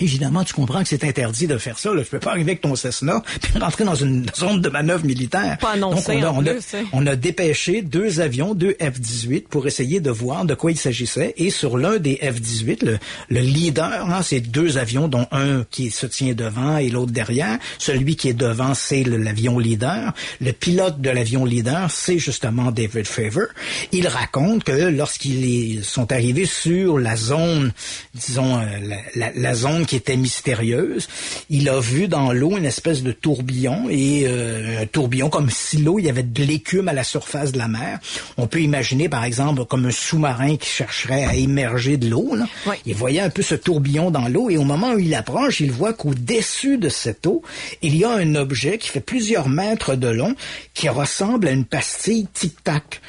[0.00, 1.92] Évidemment, tu comprends que c'est interdit de faire ça.
[1.92, 2.02] Là.
[2.02, 5.58] Je peux pas arriver avec ton Cessna puis rentrer dans une zone de manœuvre militaire.
[5.58, 6.84] Pas annoncé Donc, on a, hein.
[6.92, 11.34] on, a, dépêché deux avions, deux F-18, pour essayer de voir de quoi il s'agissait.
[11.36, 15.90] Et sur l'un des F-18, le, le, leader, hein, c'est deux avions, dont un qui
[15.90, 17.58] se tient devant et l'autre derrière.
[17.78, 20.12] Celui qui est devant, c'est l'avion leader.
[20.40, 23.46] Le pilote de l'avion leader, c'est justement David Favor.
[23.92, 27.72] Il raconte que lorsqu'ils sont arrivés sur la zone,
[28.14, 31.08] disons, euh, la, la, la zone qui était mystérieuse.
[31.48, 35.78] Il a vu dans l'eau une espèce de tourbillon et euh, un tourbillon comme si
[35.78, 37.98] l'eau, il y avait de l'écume à la surface de la mer.
[38.36, 42.36] On peut imaginer par exemple comme un sous-marin qui chercherait à émerger de l'eau.
[42.84, 45.72] Il voyait un peu ce tourbillon dans l'eau et au moment où il approche, il
[45.72, 47.42] voit qu'au-dessus de cette eau,
[47.80, 50.34] il y a un objet qui fait plusieurs mètres de long
[50.74, 53.00] qui ressemble à une pastille tic-tac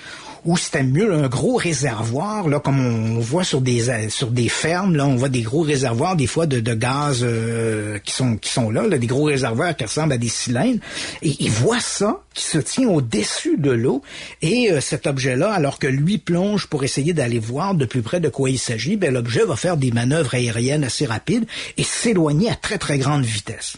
[0.45, 4.95] ou c'était mieux un gros réservoir, là, comme on voit sur des sur des fermes,
[4.95, 8.49] là, on voit des gros réservoirs des fois de, de gaz euh, qui sont qui
[8.49, 10.79] sont là, là, des gros réservoirs qui ressemblent à des cylindres.
[11.21, 14.01] Et il voit ça qui se tient au-dessus de l'eau.
[14.41, 18.19] Et euh, cet objet-là, alors que lui plonge pour essayer d'aller voir de plus près
[18.19, 21.45] de quoi il s'agit, ben l'objet va faire des manœuvres aériennes assez rapides
[21.77, 23.77] et s'éloigner à très très grande vitesse.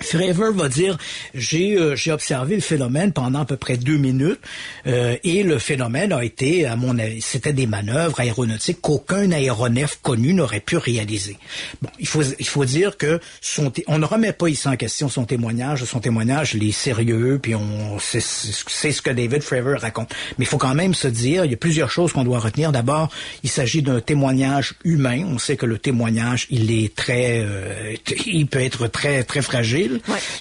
[0.00, 0.98] Fravor va dire
[1.34, 4.40] j'ai euh, j'ai observé le phénomène pendant à peu près deux minutes
[4.86, 10.00] euh, et le phénomène a été à mon avis c'était des manœuvres aéronautiques qu'aucun aéronef
[10.02, 11.36] connu n'aurait pu réaliser.
[11.80, 15.08] Bon, il faut il faut dire que son on ne remet pas ici en question
[15.08, 20.12] son témoignage, son témoignage il est sérieux puis on c'est ce que David Fravor raconte.
[20.38, 22.72] Mais il faut quand même se dire il y a plusieurs choses qu'on doit retenir.
[22.72, 23.10] D'abord,
[23.44, 25.24] il s'agit d'un témoignage humain.
[25.26, 27.94] On sait que le témoignage il est très euh,
[28.26, 29.83] il peut être très très fragile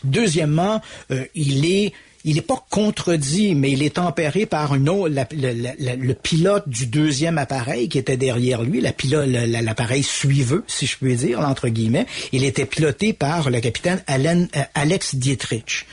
[0.03, 1.93] Deuxièmement, euh, il est
[2.25, 7.89] il n'est pas contredit, mais il est tempéré par autre, le pilote du deuxième appareil
[7.89, 12.05] qui était derrière lui, l'appareil suiveux, si je puis dire, entre guillemets.
[12.31, 15.85] Il était piloté par le capitaine euh, Alex Dietrich,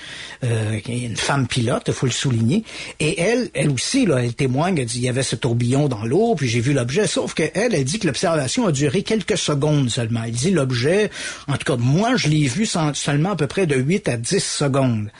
[0.44, 2.64] euh, une femme pilote, il faut le souligner.
[3.00, 6.04] Et elle, elle aussi, là, elle témoigne, elle dit, il y avait ce tourbillon dans
[6.04, 9.38] l'eau, puis j'ai vu l'objet, sauf que elle, elle dit que l'observation a duré quelques
[9.38, 10.22] secondes seulement.
[10.24, 11.10] Elle dit l'objet,
[11.48, 14.38] en tout cas, moi, je l'ai vu seulement à peu près de 8 à 10
[14.38, 15.10] secondes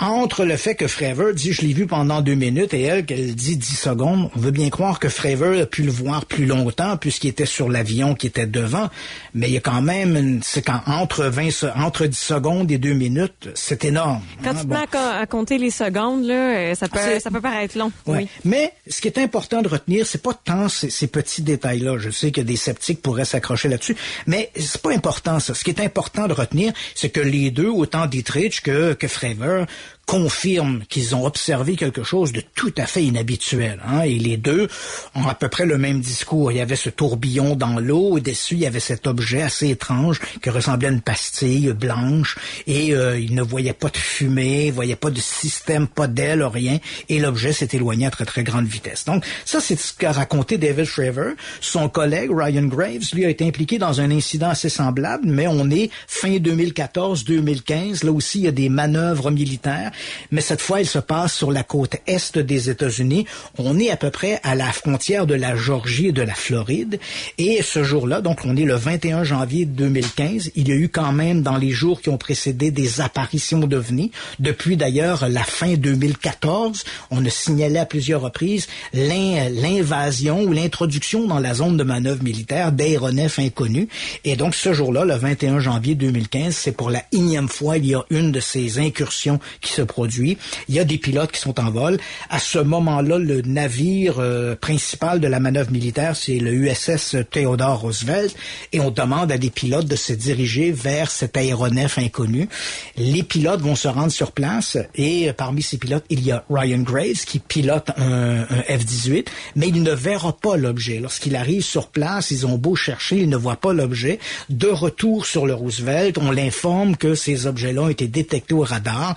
[0.00, 3.34] entre le fait que Fravor dit je l'ai vu pendant deux minutes et elle qu'elle
[3.34, 6.96] dit dix secondes, on veut bien croire que Fravor a pu le voir plus longtemps
[6.96, 8.90] puisqu'il était sur l'avion qui était devant,
[9.34, 12.92] mais il y a quand même c'est quand entre 20 entre 10 secondes et deux
[12.92, 14.20] minutes, c'est énorme.
[14.42, 17.40] Quand hein, tu te mets à, compter les secondes là, euh, ça peut ça peut
[17.40, 17.92] paraître long.
[18.06, 18.28] Oui.
[18.44, 21.98] Mais ce qui est important de retenir, c'est pas tant ces, petits détails là.
[21.98, 25.54] Je sais que des sceptiques pourraient s'accrocher là-dessus, mais c'est pas important ça.
[25.54, 29.66] Ce qui est important de retenir, c'est que les deux, autant Dietrich que que Fravor
[30.06, 33.80] confirment qu'ils ont observé quelque chose de tout à fait inhabituel.
[33.86, 34.02] Hein?
[34.02, 34.68] Et les deux
[35.14, 36.52] ont à peu près le même discours.
[36.52, 39.70] Il y avait ce tourbillon dans l'eau, et dessus il y avait cet objet assez
[39.70, 42.36] étrange qui ressemblait à une pastille blanche,
[42.66, 46.42] et euh, ils ne voyaient pas de fumée, ils voyaient pas de système, pas d'aile,
[46.42, 49.04] rien, et l'objet s'est éloigné à très très grande vitesse.
[49.04, 51.32] Donc ça, c'est ce qu'a raconté David Shriver.
[51.60, 55.70] Son collègue Ryan Graves, lui, a été impliqué dans un incident assez semblable, mais on
[55.70, 58.04] est fin 2014-2015.
[58.04, 59.92] Là aussi, il y a des manœuvres militaires
[60.30, 63.26] mais cette fois, il se passe sur la côte est des États-Unis.
[63.58, 66.98] On est à peu près à la frontière de la Georgie et de la Floride.
[67.38, 71.12] Et ce jour-là, donc on est le 21 janvier 2015, il y a eu quand
[71.12, 74.10] même dans les jours qui ont précédé des apparitions d'OVNI.
[74.38, 81.38] Depuis d'ailleurs la fin 2014, on a signalé à plusieurs reprises l'invasion ou l'introduction dans
[81.38, 83.88] la zone de manœuvre militaire d'aéronefs inconnus.
[84.24, 87.94] Et donc ce jour-là, le 21 janvier 2015, c'est pour la énième fois, il y
[87.94, 90.38] a une de ces incursions qui se produit.
[90.68, 91.98] Il y a des pilotes qui sont en vol.
[92.30, 97.80] À ce moment-là, le navire euh, principal de la manœuvre militaire, c'est le USS Theodore
[97.80, 98.34] Roosevelt,
[98.72, 102.48] et on demande à des pilotes de se diriger vers cet aéronef inconnu.
[102.96, 106.78] Les pilotes vont se rendre sur place, et parmi ces pilotes, il y a Ryan
[106.78, 110.98] Graves qui pilote un, un F-18, mais il ne verra pas l'objet.
[111.00, 114.18] Lorsqu'il arrive sur place, ils ont beau chercher, ils ne voient pas l'objet.
[114.50, 119.16] De retour sur le Roosevelt, on l'informe que ces objets-là ont été détectés au radar.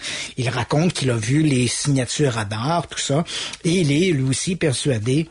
[0.57, 3.23] Raconte qu'il a vu les signatures radar, tout ça,
[3.63, 5.29] et il est lui aussi persuadé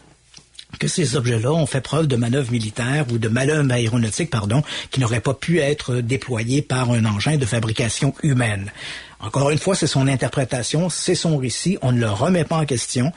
[0.79, 5.01] que ces objets-là ont fait preuve de manœuvre militaire ou de manœuvre aéronautique, pardon, qui
[5.01, 8.71] n'auraient pas pu être déployés par un engin de fabrication humaine.
[9.21, 12.67] Encore une fois, c'est son interprétation, c'est son récit, on ne le remet pas en
[12.67, 13.13] question.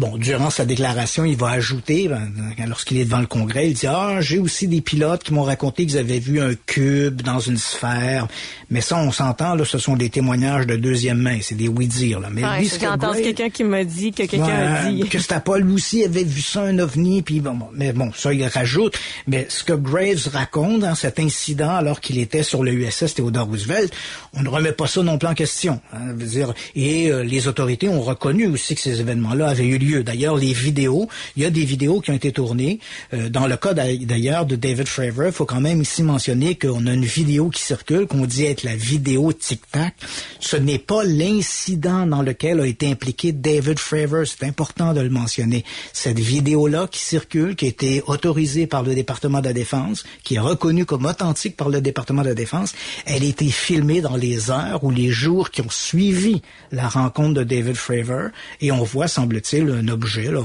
[0.00, 2.32] Bon, durant sa déclaration, il va ajouter, ben,
[2.66, 5.84] lorsqu'il est devant le Congrès, il dit Ah, j'ai aussi des pilotes qui m'ont raconté
[5.84, 8.26] qu'ils avaient vu un cube dans une sphère.
[8.70, 12.18] Mais ça, on s'entend, là, ce sont des témoignages de deuxième main, c'est des oui-dire.
[12.18, 12.28] Là.
[12.32, 15.06] Mais ouais, j'entends quelqu'un qui m'a dit que quelqu'un a dit.
[15.06, 18.42] Que Stapol lui aussi avait vu ça, un ovni, puis bon, mais bon, ça, il
[18.46, 18.98] rajoute.
[19.26, 23.48] Mais ce que Graves raconte dans cet incident, alors qu'il était sur le USS Theodore
[23.48, 23.92] Roosevelt,
[24.32, 25.78] on ne remet pas ça non plus en question.
[25.92, 29.89] Hein, dire, et euh, les autorités ont reconnu aussi que ces événements-là avaient eu lieu
[29.98, 32.80] D'ailleurs, les vidéos, il y a des vidéos qui ont été tournées.
[33.12, 36.86] Euh, dans le cas d'ailleurs de David Fravor, il faut quand même ici mentionner qu'on
[36.86, 39.94] a une vidéo qui circule, qu'on dit être la vidéo Tic-Tac.
[40.38, 44.26] Ce n'est pas l'incident dans lequel a été impliqué David Fravor.
[44.26, 45.64] C'est important de le mentionner.
[45.92, 50.36] Cette vidéo-là qui circule, qui a été autorisée par le département de la Défense, qui
[50.36, 52.74] est reconnue comme authentique par le département de la Défense,
[53.06, 57.34] elle a été filmée dans les heures ou les jours qui ont suivi la rencontre
[57.34, 60.30] de David Fravor et on voit, semble-t-il, un objet.
[60.30, 60.40] Là.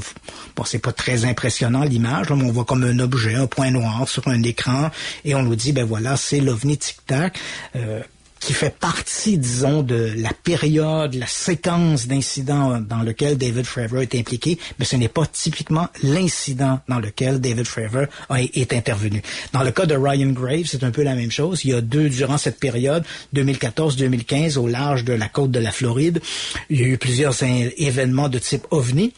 [0.55, 4.07] Bon, c'est pas très impressionnant l'image, mais on voit comme un objet, un point noir
[4.07, 4.89] sur un écran,
[5.23, 7.39] et on nous dit, ben voilà, c'est l'OVNI Tic Tac.
[7.75, 8.01] Euh,
[8.39, 14.15] qui fait partie, disons, de la période, la séquence d'incidents dans lequel David Fravor est
[14.15, 19.21] impliqué, mais ce n'est pas typiquement l'incident dans lequel David Fravor est intervenu.
[19.53, 21.63] Dans le cas de Ryan Graves, c'est un peu la même chose.
[21.63, 25.71] Il y a deux, durant cette période, 2014-2015, au large de la côte de la
[25.71, 26.21] Floride,
[26.69, 29.13] il y a eu plusieurs événements de type OVNI.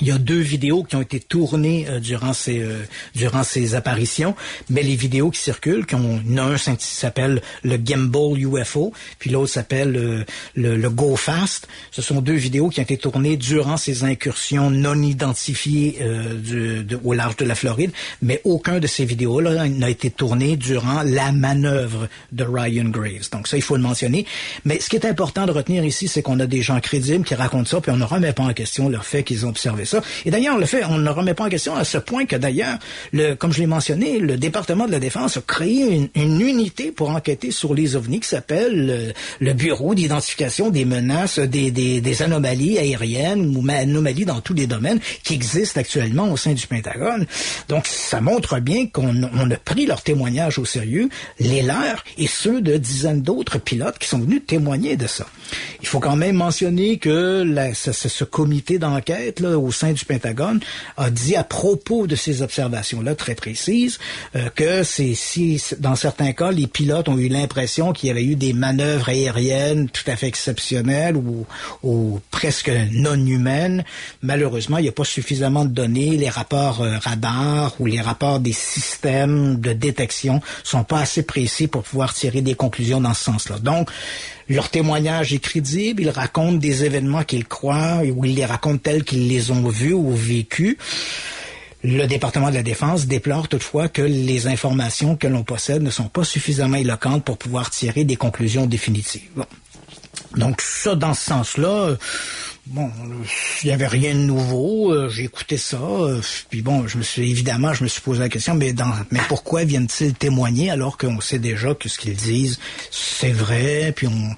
[0.00, 2.82] Il y a deux vidéos qui ont été tournées euh, durant ces euh,
[3.14, 4.34] durant ces apparitions,
[4.68, 9.96] mais les vidéos qui circulent, qui ont un s'appelle le Gimbal UFO, puis l'autre s'appelle
[9.96, 11.68] euh, le, le, Go Fast.
[11.90, 15.98] Ce sont deux vidéos qui ont été tournées durant ces incursions non identifiées
[16.36, 17.90] du, au large de la Floride,
[18.22, 23.30] mais aucun de ces vidéos-là n'a été tourné durant la manœuvre de Ryan Graves.
[23.32, 24.26] Donc ça, il faut le mentionner.
[24.64, 27.34] Mais ce qui est important de retenir ici, c'est qu'on a des gens crédibles qui
[27.34, 29.83] racontent ça, puis on ne remet pas en question le fait qu'ils ont observé
[30.24, 32.78] Et d'ailleurs, le fait, on ne remet pas en question à ce point que d'ailleurs,
[33.12, 36.92] le, comme je l'ai mentionné, le département de la Défense a créé une, une unité
[36.92, 42.22] pour enquêter sur les ovnis qui s'appelle le, Bureau d'identification des menaces, des, des, des,
[42.22, 47.24] anomalies aériennes ou anomalies dans tous les domaines qui existent actuellement au sein du Pentagone.
[47.68, 51.08] Donc, ça montre bien qu'on on a pris leurs témoignages au sérieux,
[51.38, 55.26] les leurs et ceux de dizaines d'autres pilotes qui sont venus témoigner de ça.
[55.80, 60.04] Il faut quand même mentionner que la, ce, ce comité d'enquête là au sein du
[60.04, 60.60] Pentagone
[60.96, 63.98] a dit à propos de ces observations-là très précises
[64.36, 68.24] euh, que c'est si dans certains cas les pilotes ont eu l'impression qu'il y avait
[68.24, 71.46] eu des manœuvres aériennes tout à fait exceptionnelles ou,
[71.82, 73.84] ou presque non humaines.
[74.22, 76.16] Malheureusement, il n'y a pas suffisamment de données.
[76.16, 81.66] Les rapports euh, radars ou les rapports des systèmes de détection sont pas assez précis
[81.66, 83.58] pour pouvoir tirer des conclusions dans ce sens-là.
[83.58, 83.90] Donc,
[84.48, 89.04] leur témoignage est crédible, ils racontent des événements qu'ils croient ou ils les racontent tels
[89.04, 90.76] qu'ils les ont vus ou vécus.
[91.82, 96.08] Le département de la Défense déplore toutefois que les informations que l'on possède ne sont
[96.08, 99.44] pas suffisamment éloquentes pour pouvoir tirer des conclusions définitives.
[100.36, 101.96] Donc ça, dans ce sens-là,
[102.66, 102.90] bon,
[103.62, 104.92] il y avait rien de nouveau.
[104.92, 108.20] Euh, j'ai écouté ça, euh, puis bon, je me suis évidemment, je me suis posé
[108.20, 112.16] la question, mais dans, mais pourquoi viennent-ils témoigner alors qu'on sait déjà que ce qu'ils
[112.16, 112.58] disent
[112.90, 114.36] c'est vrai, puis on,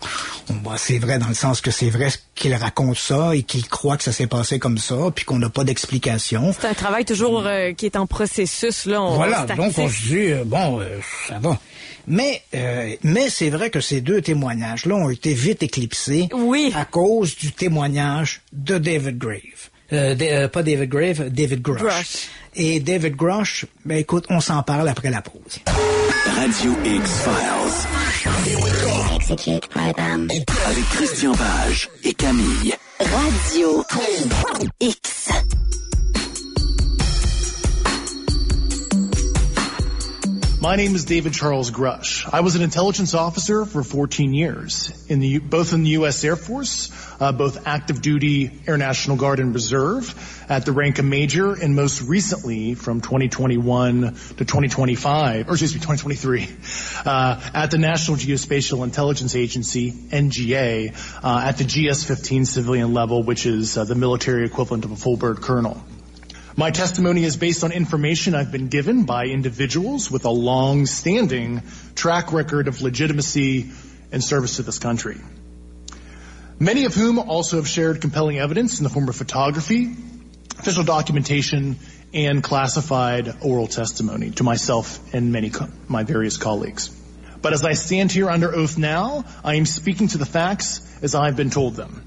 [0.51, 3.69] on bah, c'est vrai dans le sens que c'est vrai qu'ils racontent ça et qu'ils
[3.69, 6.55] croient que ça s'est passé comme ça, puis qu'on n'a pas d'explication.
[6.59, 9.01] C'est un travail toujours euh, qui est en processus là.
[9.15, 10.81] voilà, donc on se dit bon,
[11.29, 11.59] ça va.
[12.07, 16.73] Mais, euh, mais c'est vrai que ces deux témoignages-là ont été vite éclipsés oui.
[16.75, 19.71] à cause du témoignage de David Grave.
[19.93, 22.29] Euh, euh, pas David Grave, David Grush.
[22.55, 25.61] Et David Grush, ben écoute, on s'en parle après la pause.
[26.37, 27.87] Radio X-Files.
[30.67, 32.75] Avec Christian Page et Camille.
[32.99, 33.85] Radio
[34.81, 35.31] X.
[40.67, 42.29] My name is David Charles Grush.
[42.33, 46.25] I was an intelligence officer for 14 years, in the, both in the U.S.
[46.25, 46.91] Air Force,
[47.21, 51.77] uh, both active duty Air National Guard and Reserve, at the rank of major, and
[51.77, 56.49] most recently from 2021 to 2025, or excuse me, 2023,
[57.05, 63.47] uh, at the National Geospatial Intelligence Agency, NGA, uh, at the GS-15 civilian level, which
[63.47, 65.81] is uh, the military equivalent of a full bird colonel.
[66.59, 71.63] My testimony is based on information I've been given by individuals with a long-standing
[71.95, 73.73] track record of legitimacy
[74.11, 75.21] and service to this country.
[76.59, 79.95] Many of whom also have shared compelling evidence in the form of photography,
[80.59, 81.77] official documentation,
[82.15, 86.89] and classified oral testimony to myself and many co- my various colleagues.
[87.43, 91.15] But as I stand here under oath now, I am speaking to the facts as
[91.15, 92.03] I've been told them.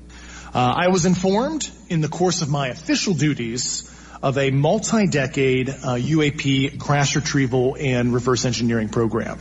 [0.55, 3.85] Uh, I was informed in the course of my official duties
[4.21, 9.37] of a multi-decade uh, UAP crash retrieval and reverse engineering program.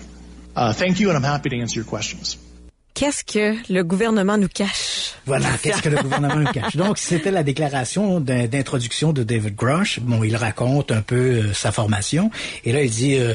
[0.55, 2.37] Uh, thank you, and I'm happy to answer your questions.
[2.95, 5.08] Qu'est-ce que le gouvernement nous cache?
[5.29, 6.75] Voilà, qu'est-ce que le gouvernement cache?
[6.75, 10.01] Donc, c'était la déclaration d'introduction de David Grush.
[10.01, 12.31] Bon, il raconte un peu euh, sa formation.
[12.65, 13.35] Et là, il dit, euh,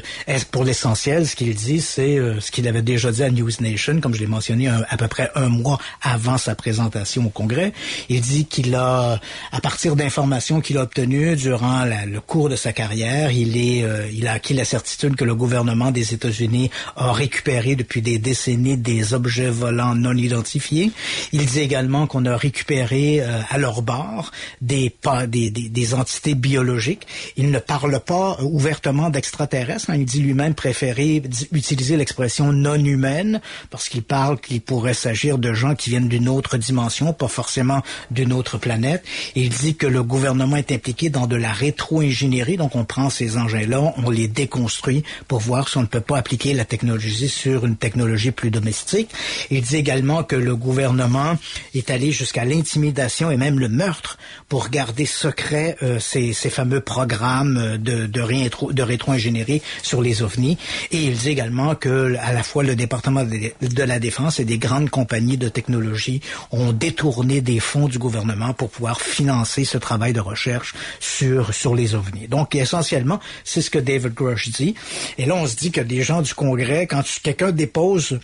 [0.50, 4.02] pour l'essentiel, ce qu'il dit, c'est euh, ce qu'il avait déjà dit à News Nation,
[4.02, 7.74] comme je l'ai mentionné un, à peu près un mois avant sa présentation au Congrès.
[8.10, 9.20] Il dit qu'il a,
[9.52, 13.86] à partir d'informations qu'il a obtenues durant la, le cours de sa carrière, il, est,
[14.12, 18.78] il a acquis la certitude que le gouvernement des États-Unis a récupéré depuis des décennies
[18.78, 20.92] des objets volants non identifiés.
[21.32, 24.32] Il dit également qu'on a récupéré euh, à leur bord
[24.62, 24.94] des,
[25.28, 27.08] des, des, des, entités biologiques.
[27.38, 29.90] Il ne parle pas ouvertement d'extraterrestres.
[29.90, 29.96] Hein.
[29.98, 31.22] Il dit lui-même préférer
[31.52, 36.30] utiliser l'expression non humaine parce qu'il parle qu'il pourrait s'agir de gens qui viennent d'une
[36.30, 37.82] autre dimension, pas forcément
[38.12, 39.04] d'une autre planète.
[39.36, 42.58] Il dit que le gouvernement est impliqué dans de la rétro-ingénierie.
[42.58, 46.18] Donc on prend ces engins-là, on les déconstruit pour voir si on ne peut pas
[46.18, 49.10] appliquer la technologie sur une technologie plus domestique.
[49.52, 51.38] Il dit également que le gouvernement
[51.80, 54.18] est allé jusqu'à l'intimidation et même le meurtre
[54.50, 60.22] pour garder secret euh, ces, ces, fameux programmes de, de, rétro, de rétro-ingénierie sur les
[60.22, 60.58] ovnis.
[60.92, 64.46] Et il dit également que à la fois le département de, de la défense et
[64.46, 66.22] des grandes compagnies de technologie
[66.52, 71.76] ont détourné des fonds du gouvernement pour pouvoir financer ce travail de recherche sur sur
[71.76, 72.28] les ovnis.
[72.28, 74.76] Donc essentiellement, c'est ce que David Grush dit.
[75.18, 78.20] Et là, on se dit que des gens du Congrès, quand quelqu'un dépose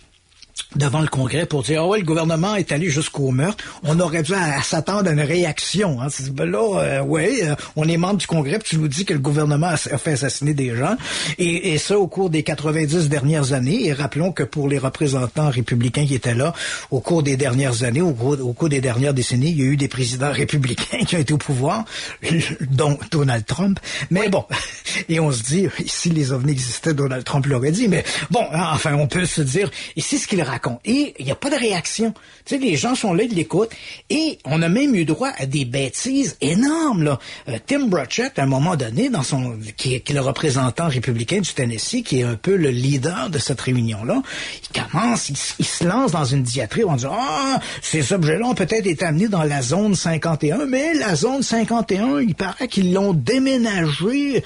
[0.76, 3.64] devant le Congrès pour dire, ah ouais, le gouvernement est allé jusqu'au meurtre.
[3.82, 6.00] On aurait dû s'attendre à une réaction.
[6.00, 6.08] Hein.
[6.32, 9.12] Ben là, euh, ouais, euh, on est membre du Congrès, puis tu nous dis que
[9.12, 10.96] le gouvernement a, fait assassiner des gens.
[11.38, 13.86] Et, et, ça au cours des 90 dernières années.
[13.86, 16.52] Et rappelons que pour les représentants républicains qui étaient là,
[16.90, 19.88] au cours des dernières années, au cours, des dernières décennies, il y a eu des
[19.88, 21.84] présidents républicains qui ont été au pouvoir,
[22.70, 23.80] dont Donald Trump.
[24.10, 24.44] Mais bon,
[25.08, 27.88] et on se dit, si les ovnis existaient, Donald Trump l'aurait dit.
[27.88, 30.59] Mais bon, hein, enfin, on peut se dire, ici, ce qu'il raconte.
[30.84, 32.12] Et il n'y a pas de réaction.
[32.44, 33.70] Tu sais, les gens sont là, ils l'écoutent.
[34.08, 37.18] Et on a même eu droit à des bêtises énormes, là.
[37.48, 41.52] Euh, Tim Burchett, à un moment donné, dans son, qui est, le représentant républicain du
[41.52, 44.22] Tennessee, qui est un peu le leader de cette réunion-là,
[44.62, 48.86] il commence, il, se lance dans une diatribe en disant, ah, ces objets-là ont peut-être
[48.86, 54.42] été amenés dans la zone 51, mais la zone 51, il paraît qu'ils l'ont déménagé.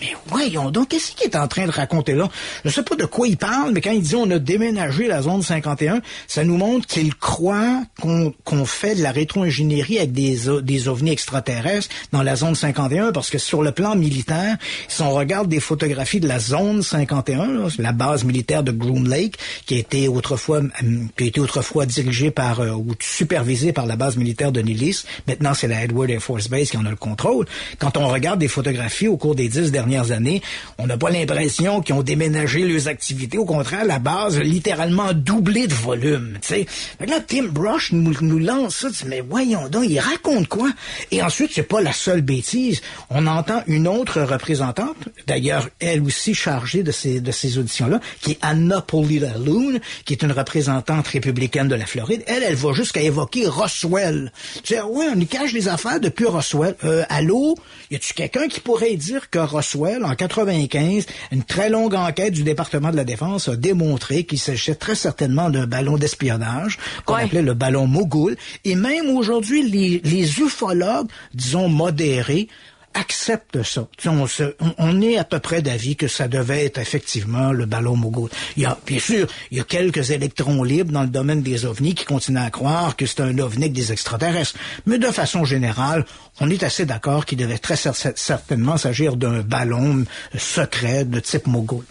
[0.00, 2.28] Mais voyons donc, qu'est-ce qu'il est en train de raconter là?
[2.64, 5.22] Je sais pas de quoi il parle, mais quand il dit on a déménagé la
[5.22, 5.51] zone 51,
[6.26, 11.88] ça nous montre qu'il croit qu'on fait de la rétro-ingénierie avec des, des ovnis extraterrestres
[12.12, 14.56] dans la zone 51, parce que sur le plan militaire,
[14.88, 19.36] si on regarde des photographies de la zone 51, la base militaire de Groom Lake,
[19.66, 23.86] qui a été autrefois, hum, qui a été autrefois dirigée par euh, ou supervisée par
[23.86, 26.90] la base militaire de Nilis, maintenant c'est la Edward Air Force Base qui en a
[26.90, 27.46] le contrôle.
[27.78, 30.42] Quand on regarde des photographies au cours des dix dernières années,
[30.78, 33.38] on n'a pas l'impression qu'ils ont déménagé leurs activités.
[33.38, 36.38] Au contraire, la base littéralement doublé de volume.
[36.40, 36.66] sais.
[37.00, 38.88] là, Tim Brush nous, nous lance ça.
[39.06, 40.70] Mais voyons donc, il raconte quoi?
[41.10, 42.80] Et ensuite, c'est pas la seule bêtise.
[43.10, 48.32] On entend une autre représentante, d'ailleurs, elle aussi chargée de ces, de ces auditions-là, qui
[48.32, 52.22] est Anna Paulina Loon, qui est une représentante républicaine de la Floride.
[52.26, 54.32] Elle, elle va jusqu'à évoquer Roswell.
[54.62, 56.76] Tu sais, ouais, on y cache les affaires depuis Roswell.
[56.84, 57.56] Euh, allô?
[57.90, 62.42] Y a-tu quelqu'un qui pourrait dire que Roswell, en 95, une très longue enquête du
[62.42, 67.42] département de la Défense a démontré qu'il s'agissait très certainement d'un ballon d'espionnage qu'on appelait
[67.42, 68.36] le ballon Mogul.
[68.64, 72.48] Et même aujourd'hui, les, les ufologues, disons modérés,
[72.94, 73.88] acceptent ça.
[74.06, 74.26] On,
[74.78, 78.28] on, est à peu près d'avis que ça devait être effectivement le ballon Mogul.
[78.56, 81.64] Il y a, bien sûr, il y a quelques électrons libres dans le domaine des
[81.64, 84.58] ovnis qui continuent à croire que c'est un ovni des extraterrestres.
[84.86, 86.04] Mais de façon générale,
[86.40, 90.04] on est assez d'accord qu'il devait très certainement s'agir d'un ballon
[90.36, 91.84] secret de type Mogul.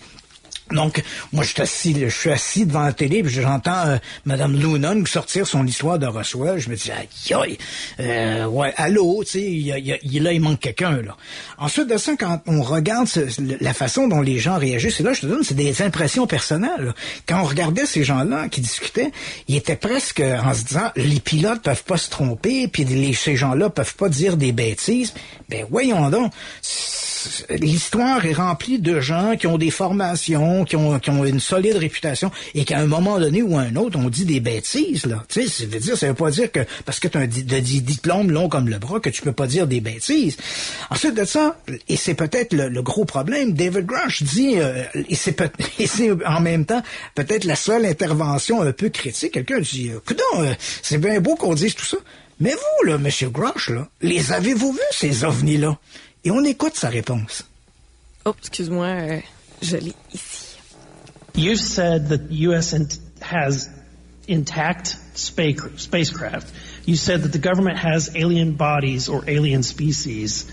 [0.73, 4.57] Donc, moi, je suis assis, je suis assis devant la télé, puis j'entends euh, Madame
[4.57, 6.59] Lunan sortir son histoire de Roswell.
[6.59, 7.57] Je me dis, aïe,
[7.99, 11.17] euh, ouais, allô, tu sais, il, là, il manque quelqu'un, là.
[11.57, 13.07] Ensuite de ça, quand on regarde
[13.59, 16.93] la façon dont les gens réagissent, et là, je te donne, c'est des impressions personnelles.
[17.27, 19.11] Quand on regardait ces gens-là qui discutaient,
[19.47, 23.35] ils étaient presque en se disant, les pilotes peuvent pas se tromper, puis les, ces
[23.35, 25.13] gens-là peuvent pas dire des bêtises.
[25.49, 26.31] Ben, voyons donc
[27.49, 32.65] l'histoire est remplie de gens qui ont des formations, qui ont, une solide réputation et
[32.65, 35.23] qu'à un moment donné ou à un autre, on dit des bêtises, là.
[35.27, 37.27] Tu sais, ça veut dire, ça veut pas dire que parce que tu as un
[37.27, 40.37] diplôme long comme le bras que tu peux pas dire des bêtises.
[40.89, 41.57] Ensuite de ça,
[41.87, 46.81] et c'est peut-être le, gros problème, David Grush dit, euh, et c'est en même temps
[47.15, 49.33] peut-être la seule intervention un peu critique.
[49.33, 51.97] Quelqu'un dit, écoute, euh, c'est bien beau qu'on dise tout ça.
[52.39, 55.77] Mais vous, là, Monsieur Grush, là, les avez-vous vus, ces ovnis-là?
[56.23, 57.43] Et on écoute sa réponse.
[58.25, 59.19] Oh, excuse-moi, euh,
[59.61, 60.57] je l'ai ici.
[61.33, 62.75] You said that the U.S.
[63.21, 63.69] has
[64.27, 66.51] intact spacecraft.
[66.85, 70.45] You said that the government has alien bodies or alien species.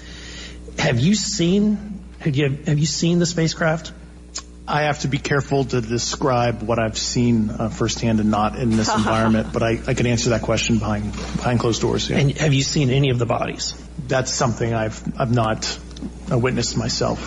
[0.79, 3.93] Have you seen have you have you seen the spacecraft?
[4.69, 8.77] I have to be careful to describe what I've seen uh, firsthand and not in
[8.77, 12.11] this environment, but I, I, can answer that question behind behind closed doors.
[12.11, 12.19] Yeah.
[12.19, 13.75] And have you seen any of the bodies?
[14.07, 15.79] That's something I've I've not
[16.37, 17.18] witnessed myself.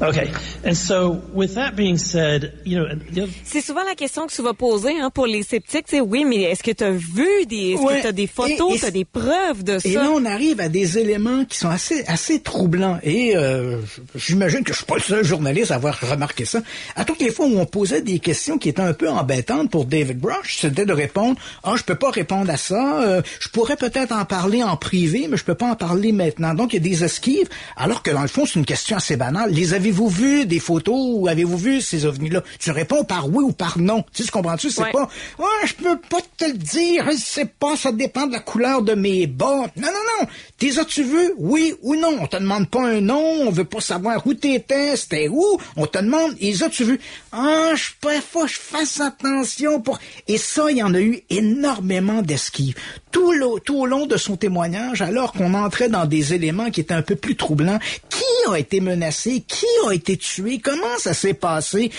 [0.00, 0.30] Okay.
[0.64, 4.54] And so, with that being said, you know, c'est souvent la question que tu vas
[4.54, 5.86] poser hein, pour les sceptiques.
[5.88, 8.78] C'est oui, mais est-ce que tu as vu des, est-ce que tu as des photos,
[8.78, 9.88] tu as des preuves de ça?
[9.88, 13.00] Et là, on arrive à des éléments qui sont assez assez troublants.
[13.02, 13.80] Et euh,
[14.14, 16.60] j'imagine que je suis pas le seul journaliste à avoir remarqué ça.
[16.94, 19.84] À toutes les fois où on posait des questions qui étaient un peu embêtantes pour
[19.84, 23.02] David Brush, c'était de répondre ah je peux pas répondre à ça.
[23.02, 26.54] Euh, je pourrais peut-être en parler en privé, mais je peux pas en parler maintenant.
[26.54, 27.48] Donc il y a des esquives.
[27.76, 29.50] Alors que dans le fond, c'est une question assez banale.
[29.52, 32.42] Les avez-vous vu des photos ou avez-vous vu ces ovnis-là?
[32.58, 34.04] Tu réponds par oui ou par non.
[34.12, 34.70] Tu sais, comprends-tu?
[34.70, 34.92] C'est Ouais.
[34.92, 38.40] pas, ouais, je peux pas te le dire, je sais pas, ça dépend de la
[38.40, 39.66] couleur de mes bas.
[39.76, 40.26] Non, non, non.
[40.58, 41.32] T'es as-tu vu?
[41.38, 42.16] Oui ou non?
[42.20, 45.58] On te demande pas un nom, on veut pas savoir où t'étais, c'était où.
[45.76, 47.00] On te demande, les as-tu vu?
[47.32, 47.84] Ah, je
[48.30, 49.98] faut que je fasse attention pour...
[50.26, 52.74] Et ça, il y en a eu énormément d'esquives.
[53.10, 56.80] Tout, le- tout au long de son témoignage, alors qu'on entrait dans des éléments qui
[56.80, 57.78] étaient un peu plus troublants,
[58.08, 59.42] qui a été menacé?
[59.46, 60.60] Qui a été tué?
[60.62, 61.90] Comment ça s'est passé?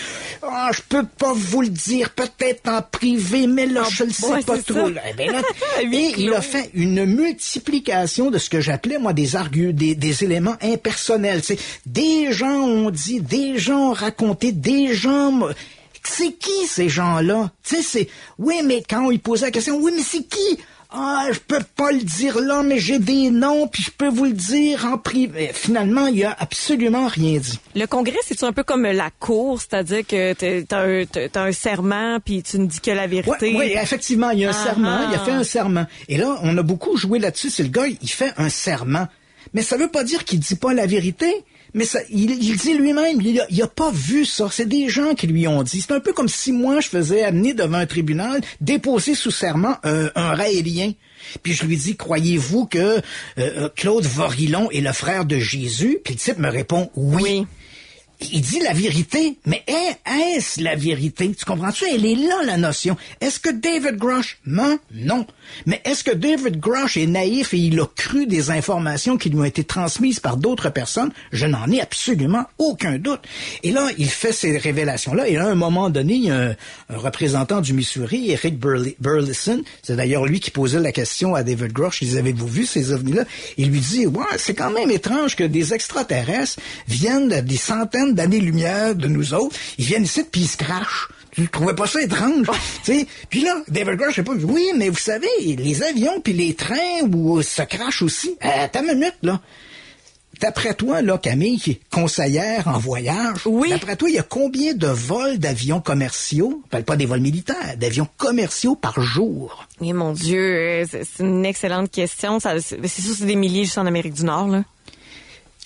[0.42, 4.26] Ah, je peux pas vous le dire, peut-être en privé, mais là, je le sais
[4.26, 4.88] ouais, pas trop.
[4.88, 5.42] Eh ben là,
[5.82, 10.24] et il a fait une multiplication de ce que j'appelais, moi, des arguments, des, des
[10.24, 11.42] éléments impersonnels.
[11.86, 15.40] Des gens ont dit, des gens ont raconté, des gens...
[16.02, 17.50] C'est qui ces gens-là?
[17.62, 18.08] Tu sais, c'est...
[18.38, 20.58] Oui, mais quand lui posait la question, oui, mais c'est qui?
[20.92, 24.24] Ah, je peux pas le dire là, mais j'ai des noms, puis je peux vous
[24.24, 25.50] le dire en privé.
[25.52, 27.60] Finalement, il a absolument rien dit.
[27.76, 30.32] Le congrès, c'est un peu comme la cour, c'est-à-dire que
[30.62, 33.54] t'as un, un serment, puis tu ne dis que la vérité?
[33.56, 35.24] Oui, effectivement, il y a un Ah, serment, il a ah.
[35.24, 35.86] fait un serment.
[36.08, 37.50] Et là, on a beaucoup joué là-dessus.
[37.50, 39.06] C'est le gars, il fait un serment.
[39.54, 41.32] Mais ça veut pas dire qu'il dit pas la vérité.
[41.74, 44.48] Mais ça, il, dit lui-même, il il a pas vu ça.
[44.50, 45.80] C'est des gens qui lui ont dit.
[45.80, 49.76] C'est un peu comme si moi, je faisais amener devant un tribunal, déposer sous serment
[49.84, 50.92] un, un raélien.
[51.42, 53.00] Puis je lui dis, croyez-vous que euh,
[53.38, 55.98] euh, Claude Vorillon est le frère de Jésus?
[56.04, 56.90] Puis le type me répond.
[56.96, 57.46] Oui.
[58.32, 61.32] Il dit la vérité, mais est- est-ce la vérité?
[61.36, 61.84] Tu comprends-tu?
[61.92, 62.96] Elle est là, la notion.
[63.20, 64.78] Est-ce que David Grush ment?
[64.92, 65.26] Non.
[65.66, 69.38] Mais est-ce que David Grush est naïf et il a cru des informations qui lui
[69.38, 71.12] ont été transmises par d'autres personnes?
[71.32, 73.20] Je n'en ai absolument aucun doute.
[73.62, 75.26] Et là, il fait ces révélations-là.
[75.28, 76.56] Et à un moment donné, il y a un,
[76.90, 81.72] représentant du Missouri, Eric Burle- Burleson, c'est d'ailleurs lui qui posait la question à David
[81.72, 83.24] Grush, ils avez-vous vu ces ovnis-là?
[83.56, 88.09] Il lui dit, ouais, c'est quand même étrange que des extraterrestres viennent à des centaines
[88.14, 91.08] d'années-lumière de nous autres, ils viennent ici puis ils se crachent.
[91.32, 92.46] Tu trouvais pas ça étrange?
[92.84, 93.06] tu sais?
[93.28, 96.54] Puis là, David Grush, je sais pas, oui, mais vous savez, les avions puis les
[96.54, 98.36] trains où se crachent aussi.
[98.44, 99.40] Euh, Attends une minute, là.
[100.40, 103.68] D'après toi, là, Camille, qui est conseillère en voyage, Oui.
[103.68, 107.76] d'après toi, il y a combien de vols d'avions commerciaux, parle pas des vols militaires,
[107.76, 109.66] d'avions commerciaux par jour?
[109.82, 112.40] Mais mon Dieu, euh, c'est une excellente question.
[112.40, 112.78] C'est sûr,
[113.18, 114.64] c'est des milliers juste en Amérique du Nord, là.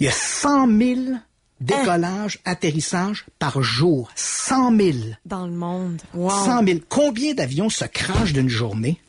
[0.00, 1.00] Il y a 100 000
[1.60, 4.10] décollages, atterrissages par jour.
[4.16, 4.90] 100 000.
[5.24, 6.00] Dans le monde.
[6.14, 6.30] Wow.
[6.30, 6.78] 100 000.
[6.88, 9.00] Combien d'avions se crachent d'une journée?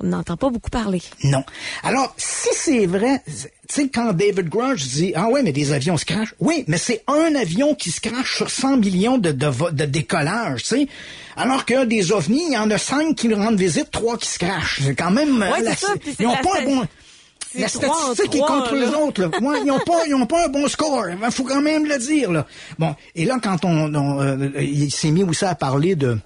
[0.00, 1.00] On n'entend pas beaucoup parler.
[1.24, 1.44] Non.
[1.84, 3.32] Alors, si c'est vrai, tu
[3.68, 6.34] sais, quand David Grush dit, ah ouais, mais des avions se crachent.
[6.40, 10.68] Oui, mais c'est un avion qui se crache sur 100 millions de, de, décollages, tu
[10.68, 10.88] sais.
[11.36, 14.26] Alors que des ovnis, il y en a cinq qui nous rendent visite, trois qui
[14.28, 14.80] se crachent.
[14.84, 15.40] C'est quand même...
[15.42, 16.82] euh, Ouais, la- c'est ça, ils ont la pas un bon...
[17.58, 18.86] La statistique est contre là.
[18.86, 19.22] eux autres.
[19.22, 19.28] Là.
[19.40, 21.04] Ouais, ils ont pas, ils ont pas un bon score.
[21.08, 22.32] Il faut quand même le dire.
[22.32, 22.46] Là.
[22.78, 26.18] Bon, et là, quand on, on, euh, il s'est mis aussi à parler de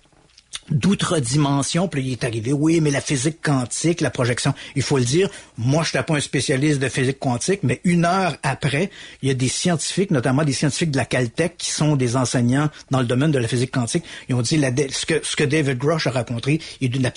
[0.71, 4.99] d'outre dimension, puis il est arrivé, oui, mais la physique quantique, la projection, il faut
[4.99, 8.91] le dire, moi, je suis pas un spécialiste de physique quantique, mais une heure après,
[9.23, 12.69] il y a des scientifiques, notamment des scientifiques de la Caltech, qui sont des enseignants
[12.91, 15.45] dans le domaine de la physique quantique, ils ont dit, la, ce, que, ce que
[15.45, 17.11] David Grush a raconté est d'une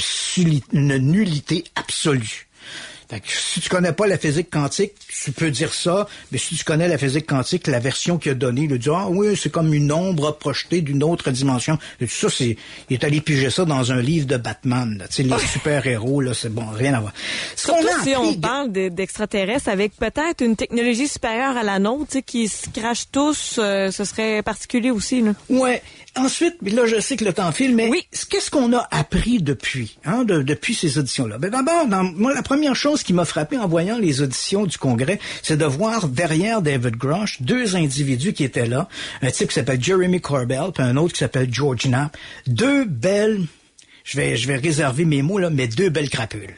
[0.74, 2.49] une nullité absolue.
[3.10, 4.92] Fait que si tu connais pas la physique quantique,
[5.24, 8.36] tu peux dire ça, mais si tu connais la physique quantique, la version qu'il a
[8.36, 11.80] donnée, il a dit, ah oui, c'est comme une ombre projetée d'une autre dimension.
[12.00, 12.56] Et tout ça, c'est,
[12.90, 15.08] il est allé piger ça dans un livre de Batman, là.
[15.08, 17.14] Tu sais, les super-héros, là, c'est bon, rien à voir.
[17.56, 22.18] Ce Surtout si on parle de- d'extraterrestres avec peut-être une technologie supérieure à la nôtre,
[22.26, 25.22] qui se crachent tous, euh, ce serait particulier aussi.
[25.22, 25.34] Là.
[25.50, 25.82] Ouais.
[26.16, 28.04] Ensuite, mais là, je sais que le temps file, mais Oui.
[28.30, 31.38] qu'est-ce qu'on a appris depuis, hein, de- depuis ces auditions-là?
[31.38, 35.20] Ben, d'abord, moi, la première chose qui m'a frappé en voyant les auditions du Congrès,
[35.44, 38.90] c'est de voir derrière David Grush deux individus qui étaient là.
[39.22, 42.18] Un type qui s'appelle Jeremy Corbell, puis un autre qui s'appelle George Knapp.
[42.48, 43.46] Deux belles,
[44.04, 46.56] je vais, je vais réserver mes mots, là, mais deux belles crapules.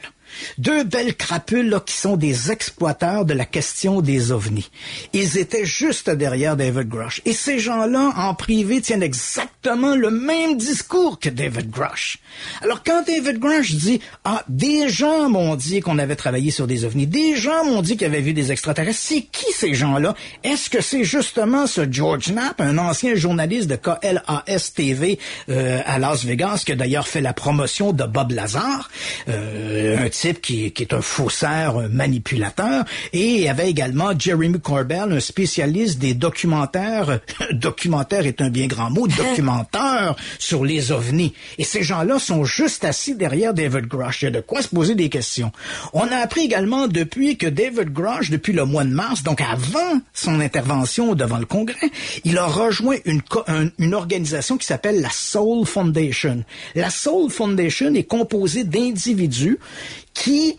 [0.58, 4.70] Deux belles crapules là, qui sont des exploiteurs de la question des ovnis.
[5.12, 7.22] Ils étaient juste derrière David Grush.
[7.24, 12.18] Et ces gens-là, en privé, tiennent exactement le même discours que David Grush.
[12.62, 16.84] Alors quand David Grush dit «Ah, des gens m'ont dit qu'on avait travaillé sur des
[16.84, 20.14] ovnis, des gens m'ont dit qu'ils avaient vu des extraterrestres.» C'est qui ces gens-là?
[20.44, 25.18] Est-ce que c'est justement ce George Knapp, un ancien journaliste de KLAS-TV
[25.48, 28.90] euh, à Las Vegas, qui a d'ailleurs fait la promotion de Bob Lazar,
[29.28, 32.84] euh, un type qui, qui est un faussaire, un manipulateur.
[33.12, 37.18] Et il y avait également Jeremy Corbell, un spécialiste des documentaires.
[37.52, 41.34] documentaire est un bien grand mot, documentaire sur les ovnis.
[41.58, 44.22] Et ces gens-là sont juste assis derrière David Grush.
[44.22, 45.50] Il y a de quoi se poser des questions.
[45.92, 50.00] On a appris également depuis que David Grush, depuis le mois de mars, donc avant
[50.14, 51.90] son intervention devant le Congrès,
[52.24, 53.22] il a rejoint une,
[53.80, 56.44] une organisation qui s'appelle la Soul Foundation.
[56.76, 59.58] La Soul Foundation est composée d'individus
[60.14, 60.58] qui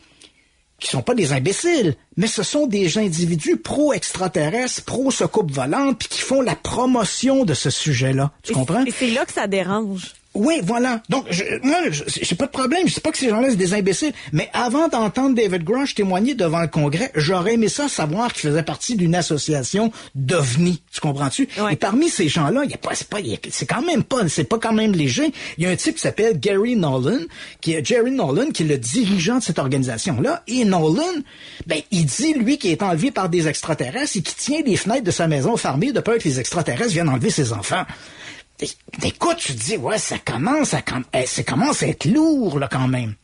[0.83, 6.21] qui sont pas des imbéciles, mais ce sont des individus pro-extraterrestres, pro-soucoupe volante, puis qui
[6.21, 8.31] font la promotion de ce sujet-là.
[8.43, 8.83] Tu comprends?
[8.83, 10.13] Et c'est là que ça dérange.
[10.35, 11.01] Oui, voilà.
[11.09, 11.77] Donc, je, moi,
[12.07, 12.87] j'ai pas de problème.
[12.87, 14.13] Je sais pas que ces gens-là, c'est des imbéciles.
[14.31, 18.63] Mais avant d'entendre David Grush témoigner devant le Congrès, j'aurais aimé ça savoir qu'il faisait
[18.63, 20.81] partie d'une association d'OVNI.
[20.91, 21.47] Tu comprends-tu?
[21.69, 23.19] Et parmi ces gens-là, il y a pas, c'est pas,
[23.51, 25.31] c'est quand même pas, c'est pas quand même léger.
[25.57, 27.19] Il y a un type qui s'appelle Gary Nolan,
[27.61, 30.43] qui est Jerry Nolan, qui est le dirigeant de cette organisation-là.
[30.47, 31.03] Et Nolan,
[31.67, 35.03] ben, il dit, lui, qu'il est enlevé par des extraterrestres et qui tient les fenêtres
[35.03, 37.83] de sa maison fermées de peur que les extraterrestres viennent enlever ses enfants.
[39.03, 40.81] Écoute, tu dis, ouais, ça commence à,
[41.13, 43.15] eh, à être lourd, là, quand même.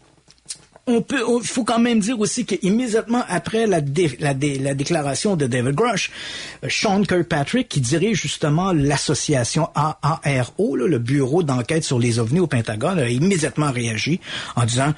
[0.87, 6.09] On peut, il faut quand même dire aussi qu'immédiatement après la, déclaration de David Grush,
[6.63, 12.47] euh, Sean Kirkpatrick, qui dirige justement l'association AARO, le bureau d'enquête sur les ovnis au
[12.47, 14.19] Pentagone, a immédiatement réagi
[14.55, 14.95] en disant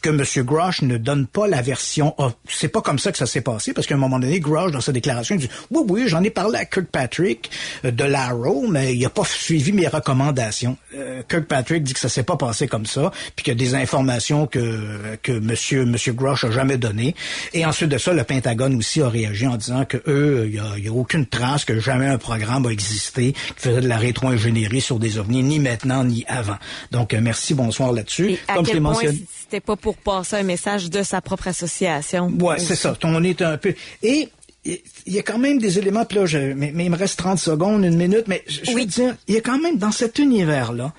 [0.00, 0.44] que M.
[0.44, 2.14] Grosh ne donne pas la version.
[2.48, 4.80] c'est pas comme ça que ça s'est passé, parce qu'à un moment donné, Grosh, dans
[4.80, 7.50] sa déclaration, il dit Oui, oui, j'en ai parlé à Kirkpatrick
[7.84, 10.76] euh, de l'Arrow, mais il n'a pas suivi mes recommandations.
[10.94, 13.74] Euh, Kirkpatrick dit que ça s'est pas passé comme ça, puis qu'il y a des
[13.74, 15.90] informations que, que M.
[15.90, 17.14] Monsieur, Grosh a jamais données.
[17.52, 20.88] Et ensuite de ça, le Pentagone aussi a réagi en disant que eux, il n'y
[20.88, 24.80] a, a, aucune trace que jamais un programme a existé qui faisait de la rétro-ingénierie
[24.80, 26.58] sur des ovnis, ni maintenant, ni avant.
[26.90, 28.36] Donc, euh, merci, bonsoir là-dessus.
[28.52, 29.24] Comme je l'ai mentionné
[29.60, 32.32] pas pour passer un message de sa propre association.
[32.40, 32.96] Ouais, c'est ça.
[33.04, 33.74] On est un peu.
[34.02, 34.28] Et
[34.64, 37.84] il y a quand même des éléments, puis là, mais, il me reste 30 secondes,
[37.84, 40.92] une minute, mais je, veux dire, il y a quand même dans cet univers-là,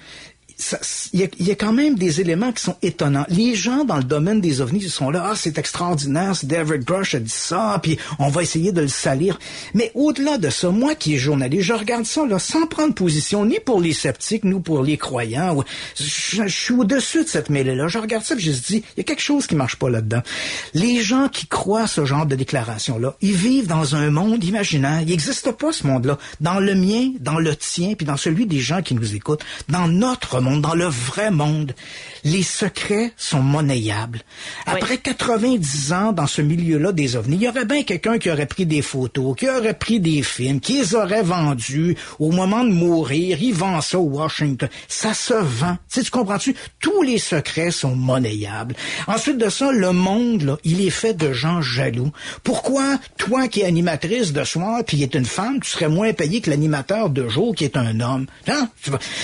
[1.14, 3.26] il y, a quand même des éléments qui sont étonnants.
[3.30, 7.16] Les gens dans le domaine des ovnis, ils sont là, ah, c'est extraordinaire, David Grush
[7.16, 9.40] a dit ça, puis on va essayer de le salir.
[9.74, 13.46] Mais au-delà de ça, moi qui est journaliste, je regarde ça là sans prendre position
[13.46, 15.64] ni pour les sceptiques, ni pour les croyants.
[16.00, 17.88] Je, suis au-dessus de cette mêlée-là.
[17.88, 19.90] Je regarde ça et je me dis, il y a quelque chose qui marche pas
[19.90, 20.22] là-dedans.
[20.74, 25.02] Les gens qui croient ce genre de déclaration-là, ils vivent dans un monde imaginaire.
[25.02, 26.18] Il n'existe pas ce monde-là.
[26.40, 29.88] Dans le mien, dans le tien, puis dans celui des gens qui nous écoutent, dans
[29.88, 31.74] notre monde dans le vrai monde,
[32.24, 34.22] les secrets sont monnayables.
[34.66, 38.46] Après 90 ans dans ce milieu-là des ovnis, il y aurait bien quelqu'un qui aurait
[38.46, 41.96] pris des photos, qui aurait pris des films, qui les aurait vendus.
[42.20, 44.70] Au moment de mourir, il vend ça au Washington.
[44.88, 45.78] Ça se vend.
[45.92, 46.56] Tu, tu comprends-tu?
[46.80, 48.76] Tous les secrets sont monnayables.
[49.08, 52.12] Ensuite de ça, le monde, là, il est fait de gens jaloux.
[52.44, 56.14] Pourquoi, toi qui es animatrice de soir, puis qui est une femme, tu serais moins
[56.14, 58.28] payé que l'animateur de jour qui est un homme?
[58.48, 58.70] Hein?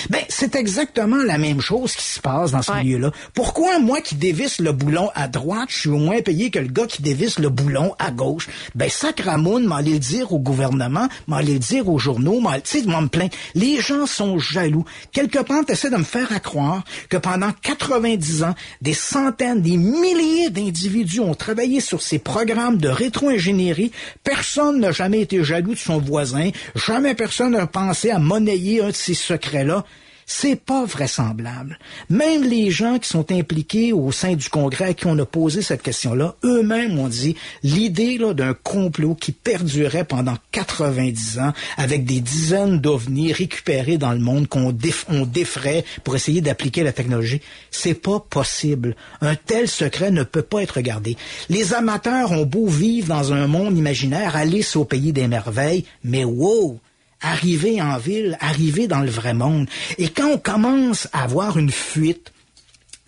[0.09, 3.11] Ben, c'est exactement la même chose qui se passe dans ce milieu-là.
[3.34, 6.68] Pourquoi moi qui dévisse le boulon à droite, je suis au moins payé que le
[6.68, 8.47] gars qui dévisse le boulon à gauche?
[8.76, 12.86] Ben, sacramoun, m'allait le dire au gouvernement, m'allait le dire aux journaux, m'allait, tu sais,
[12.86, 13.34] me plaindre.
[13.55, 14.86] Les gens sont jaloux.
[15.11, 19.78] Quelque part, t'essaies de me faire à croire que pendant 90 ans, des centaines, des
[19.78, 23.91] milliers d'individus ont travaillé sur ces programmes de rétro-ingénierie.
[24.24, 26.49] Personne n'a jamais été jaloux de son voisin.
[26.76, 29.86] Jamais personne n'a pensé à monnayer un de ces secrets-là.
[30.30, 31.80] C'est pas vraisemblable.
[32.09, 35.61] Même les gens qui sont impliqués au sein du Congrès à qui on a posé
[35.61, 42.19] cette question-là, eux-mêmes ont dit l'idée d'un complot qui perdurait pendant 90 ans avec des
[42.19, 48.19] dizaines d'ovnis récupérés dans le monde qu'on défrait pour essayer d'appliquer la technologie, c'est pas
[48.19, 48.97] possible.
[49.21, 51.15] Un tel secret ne peut pas être gardé.
[51.47, 56.25] Les amateurs ont beau vivre dans un monde imaginaire, Alice au pays des merveilles, mais
[56.25, 56.82] wow,
[57.22, 59.68] arriver en ville, arriver dans le vrai monde.
[59.97, 62.32] Et quand on commence à avoir une fuite,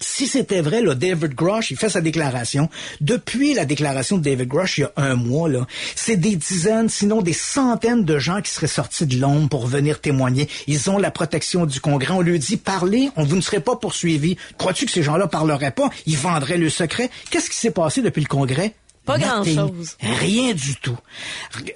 [0.01, 2.70] si c'était vrai, là, David Grush, il fait sa déclaration.
[3.01, 6.88] Depuis la déclaration de David Grush, il y a un mois, là, c'est des dizaines,
[6.88, 10.47] sinon des centaines de gens qui seraient sortis de l'ombre pour venir témoigner.
[10.68, 12.14] Ils ont la protection du Congrès.
[12.14, 14.38] On lui dit, parlez, on vous ne serez pas poursuivis.
[14.57, 15.89] Crois-tu que ces gens-là parleraient pas?
[16.05, 17.10] Ils vendraient le secret.
[17.30, 18.74] Qu'est-ce qui s'est passé depuis le Congrès?
[19.06, 19.97] Pas grand-chose.
[20.00, 20.97] Rien du tout.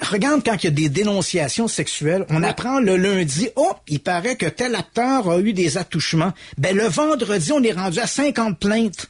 [0.01, 4.35] Regarde quand il y a des dénonciations sexuelles, on apprend le lundi, oh, il paraît
[4.35, 6.33] que tel acteur a eu des attouchements.
[6.57, 9.07] Ben, le vendredi, on est rendu à 50 plaintes.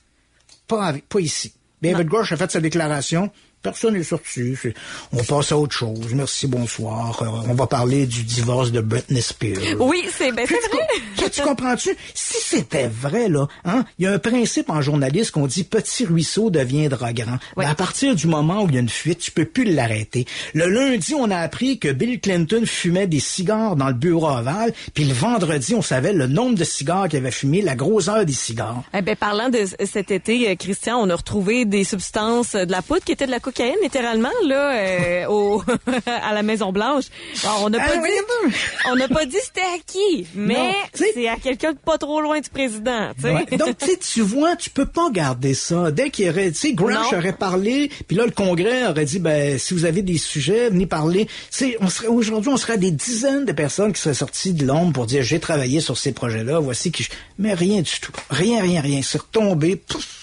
[0.68, 1.54] Pas, pas ici.
[1.82, 3.30] David Grush a fait sa déclaration.
[3.64, 4.56] Personne n'est sorti.
[5.14, 6.14] On passe à autre chose.
[6.14, 7.22] Merci, bonsoir.
[7.24, 9.80] Euh, on va parler du divorce de Britney Spears.
[9.80, 10.80] Oui, c'est ben, tu vrai.
[11.18, 11.96] co- tu comprends-tu?
[12.14, 16.04] Si c'était vrai, là, hein, il y a un principe en journaliste qu'on dit petit
[16.06, 17.38] ruisseau deviendra grand.
[17.56, 20.26] Mais à partir du moment où il y a une fuite, tu peux plus l'arrêter.
[20.54, 24.74] Le lundi, on a appris que Bill Clinton fumait des cigares dans le bureau ovale,
[24.94, 28.34] puis le vendredi, on savait le nombre de cigares qu'il avait fumé, la grosseur des
[28.34, 28.84] cigares.
[28.94, 32.72] Eh ben, parlant de cet été, euh, Christian, on a retrouvé des substances, euh, de
[32.72, 35.64] la poudre qui était de la cocaïne, littéralement, là, euh, au,
[36.06, 37.06] à la Maison Blanche.
[37.44, 38.56] Alors, on n'a pas Ah, dit, voyons
[38.90, 42.40] on n'a pas dit c'était à qui, mais c'est à quelqu'un de pas trop loin
[42.40, 43.12] du président.
[43.24, 43.46] Ouais.
[43.58, 45.92] Donc, tu sais, tu vois, tu peux pas garder ça.
[45.92, 47.18] Dès qu'il y aurait, tu sais, Grange Non.
[47.18, 50.86] aurait parlé, puis là, le Congrès aurait dit, ben, si vous avez des sujets, venez
[50.86, 51.26] parler.
[51.26, 54.66] Tu sais, on serait, aujourd'hui, on serait des dizaines de personnes qui seraient sorties de
[54.66, 57.10] l'ombre pour dire, j'ai travaillé sur ces projets-là, voici qui je...
[57.40, 58.12] Mais rien du tout.
[58.30, 59.02] Rien, rien, rien.
[59.04, 60.23] C'est retombé, pouf.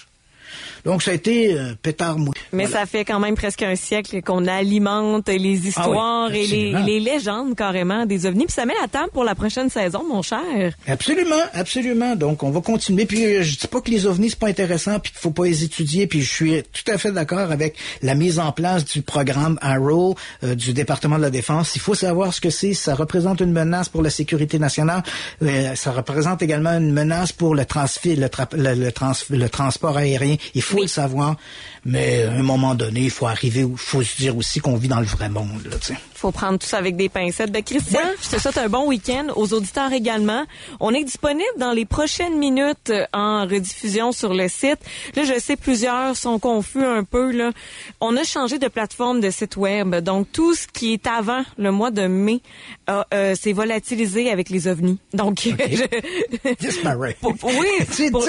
[0.85, 2.33] Donc, ça a été euh, pétard mou.
[2.53, 2.81] Mais Voilà.
[2.81, 7.55] ça fait quand même presque un siècle qu'on alimente les histoires et les, les légendes
[7.55, 8.47] carrément des ovnis.
[8.47, 10.41] Puis ça met la table pour la prochaine saison, mon cher.
[10.87, 12.17] Absolument, absolument.
[12.17, 13.07] Donc, on va continuer.
[13.07, 15.45] Puis, euh, je dis pas que les ovnis, c'est pas intéressant, puis qu'il faut pas
[15.45, 16.07] les étudier.
[16.07, 20.15] Puis, je suis tout à fait d'accord avec la mise en place du programme Arrow
[20.45, 21.75] euh, du département de la Défense.
[21.77, 22.75] Il faut savoir ce que c'est.
[22.75, 25.03] Ça représente une menace pour la sécurité nationale.
[25.43, 29.49] Euh, ça représente également une menace pour le, transfi- le, tra- le, le trans- le
[29.49, 30.37] transport aérien.
[30.55, 31.37] Il faut le savoir.
[31.85, 34.89] Mais à un moment donné, il faut arriver, il faut se dire aussi qu'on vit
[34.89, 35.67] dans le vrai monde.
[35.71, 35.77] Là.
[36.21, 37.51] Faut prendre tout ça avec des pincettes.
[37.51, 39.29] Ben, Christian, je te souhaite un bon week-end.
[39.37, 40.45] Aux auditeurs également.
[40.79, 44.79] On est disponible dans les prochaines minutes euh, en rediffusion sur le site.
[45.17, 47.31] Là, je sais plusieurs sont confus un peu.
[47.33, 47.53] Là,
[48.01, 49.95] on a changé de plateforme de site web.
[49.97, 52.41] Donc, tout ce qui est avant le mois de mai
[52.87, 54.99] a, euh, s'est volatilisé avec les ovnis.
[55.15, 57.17] Donc, je- Disparate.
[57.21, 58.23] Pour- oui, c'est pour-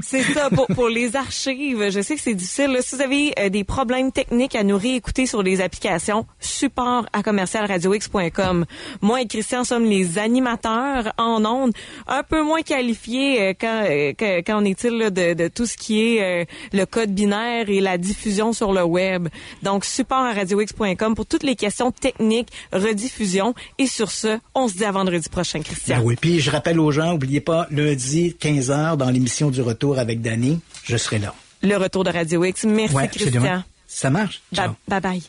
[0.00, 1.88] c'est ça, pour, pour les archives.
[1.90, 2.72] Je sais que c'est difficile.
[2.72, 2.82] là.
[2.82, 7.22] Si vous avez euh, des problèmes techniques à nous réécouter sur les applications, support à
[7.22, 8.64] commercialradiox.com.
[9.00, 11.72] Moi et Christian sommes les animateurs en ondes,
[12.06, 16.44] un peu moins qualifiés euh, quand, euh, est-il de, de tout ce qui est euh,
[16.72, 19.28] le code binaire et la diffusion sur le web.
[19.62, 23.54] Donc, support à radiox.com pour toutes les questions techniques, rediffusion.
[23.78, 25.98] Et sur ce, on se dit à vendredi prochain, Christian.
[25.98, 29.98] Ben oui, puis je rappelle aux gens, oubliez pas, lundi, 15h, dans l'émission du retour
[29.98, 31.34] avec Danny, je serai là.
[31.62, 32.64] Le retour de Radio X.
[32.64, 33.62] Merci, Ouais, Christian.
[33.86, 34.42] Ça marche?
[34.52, 35.22] Ba- bye bye.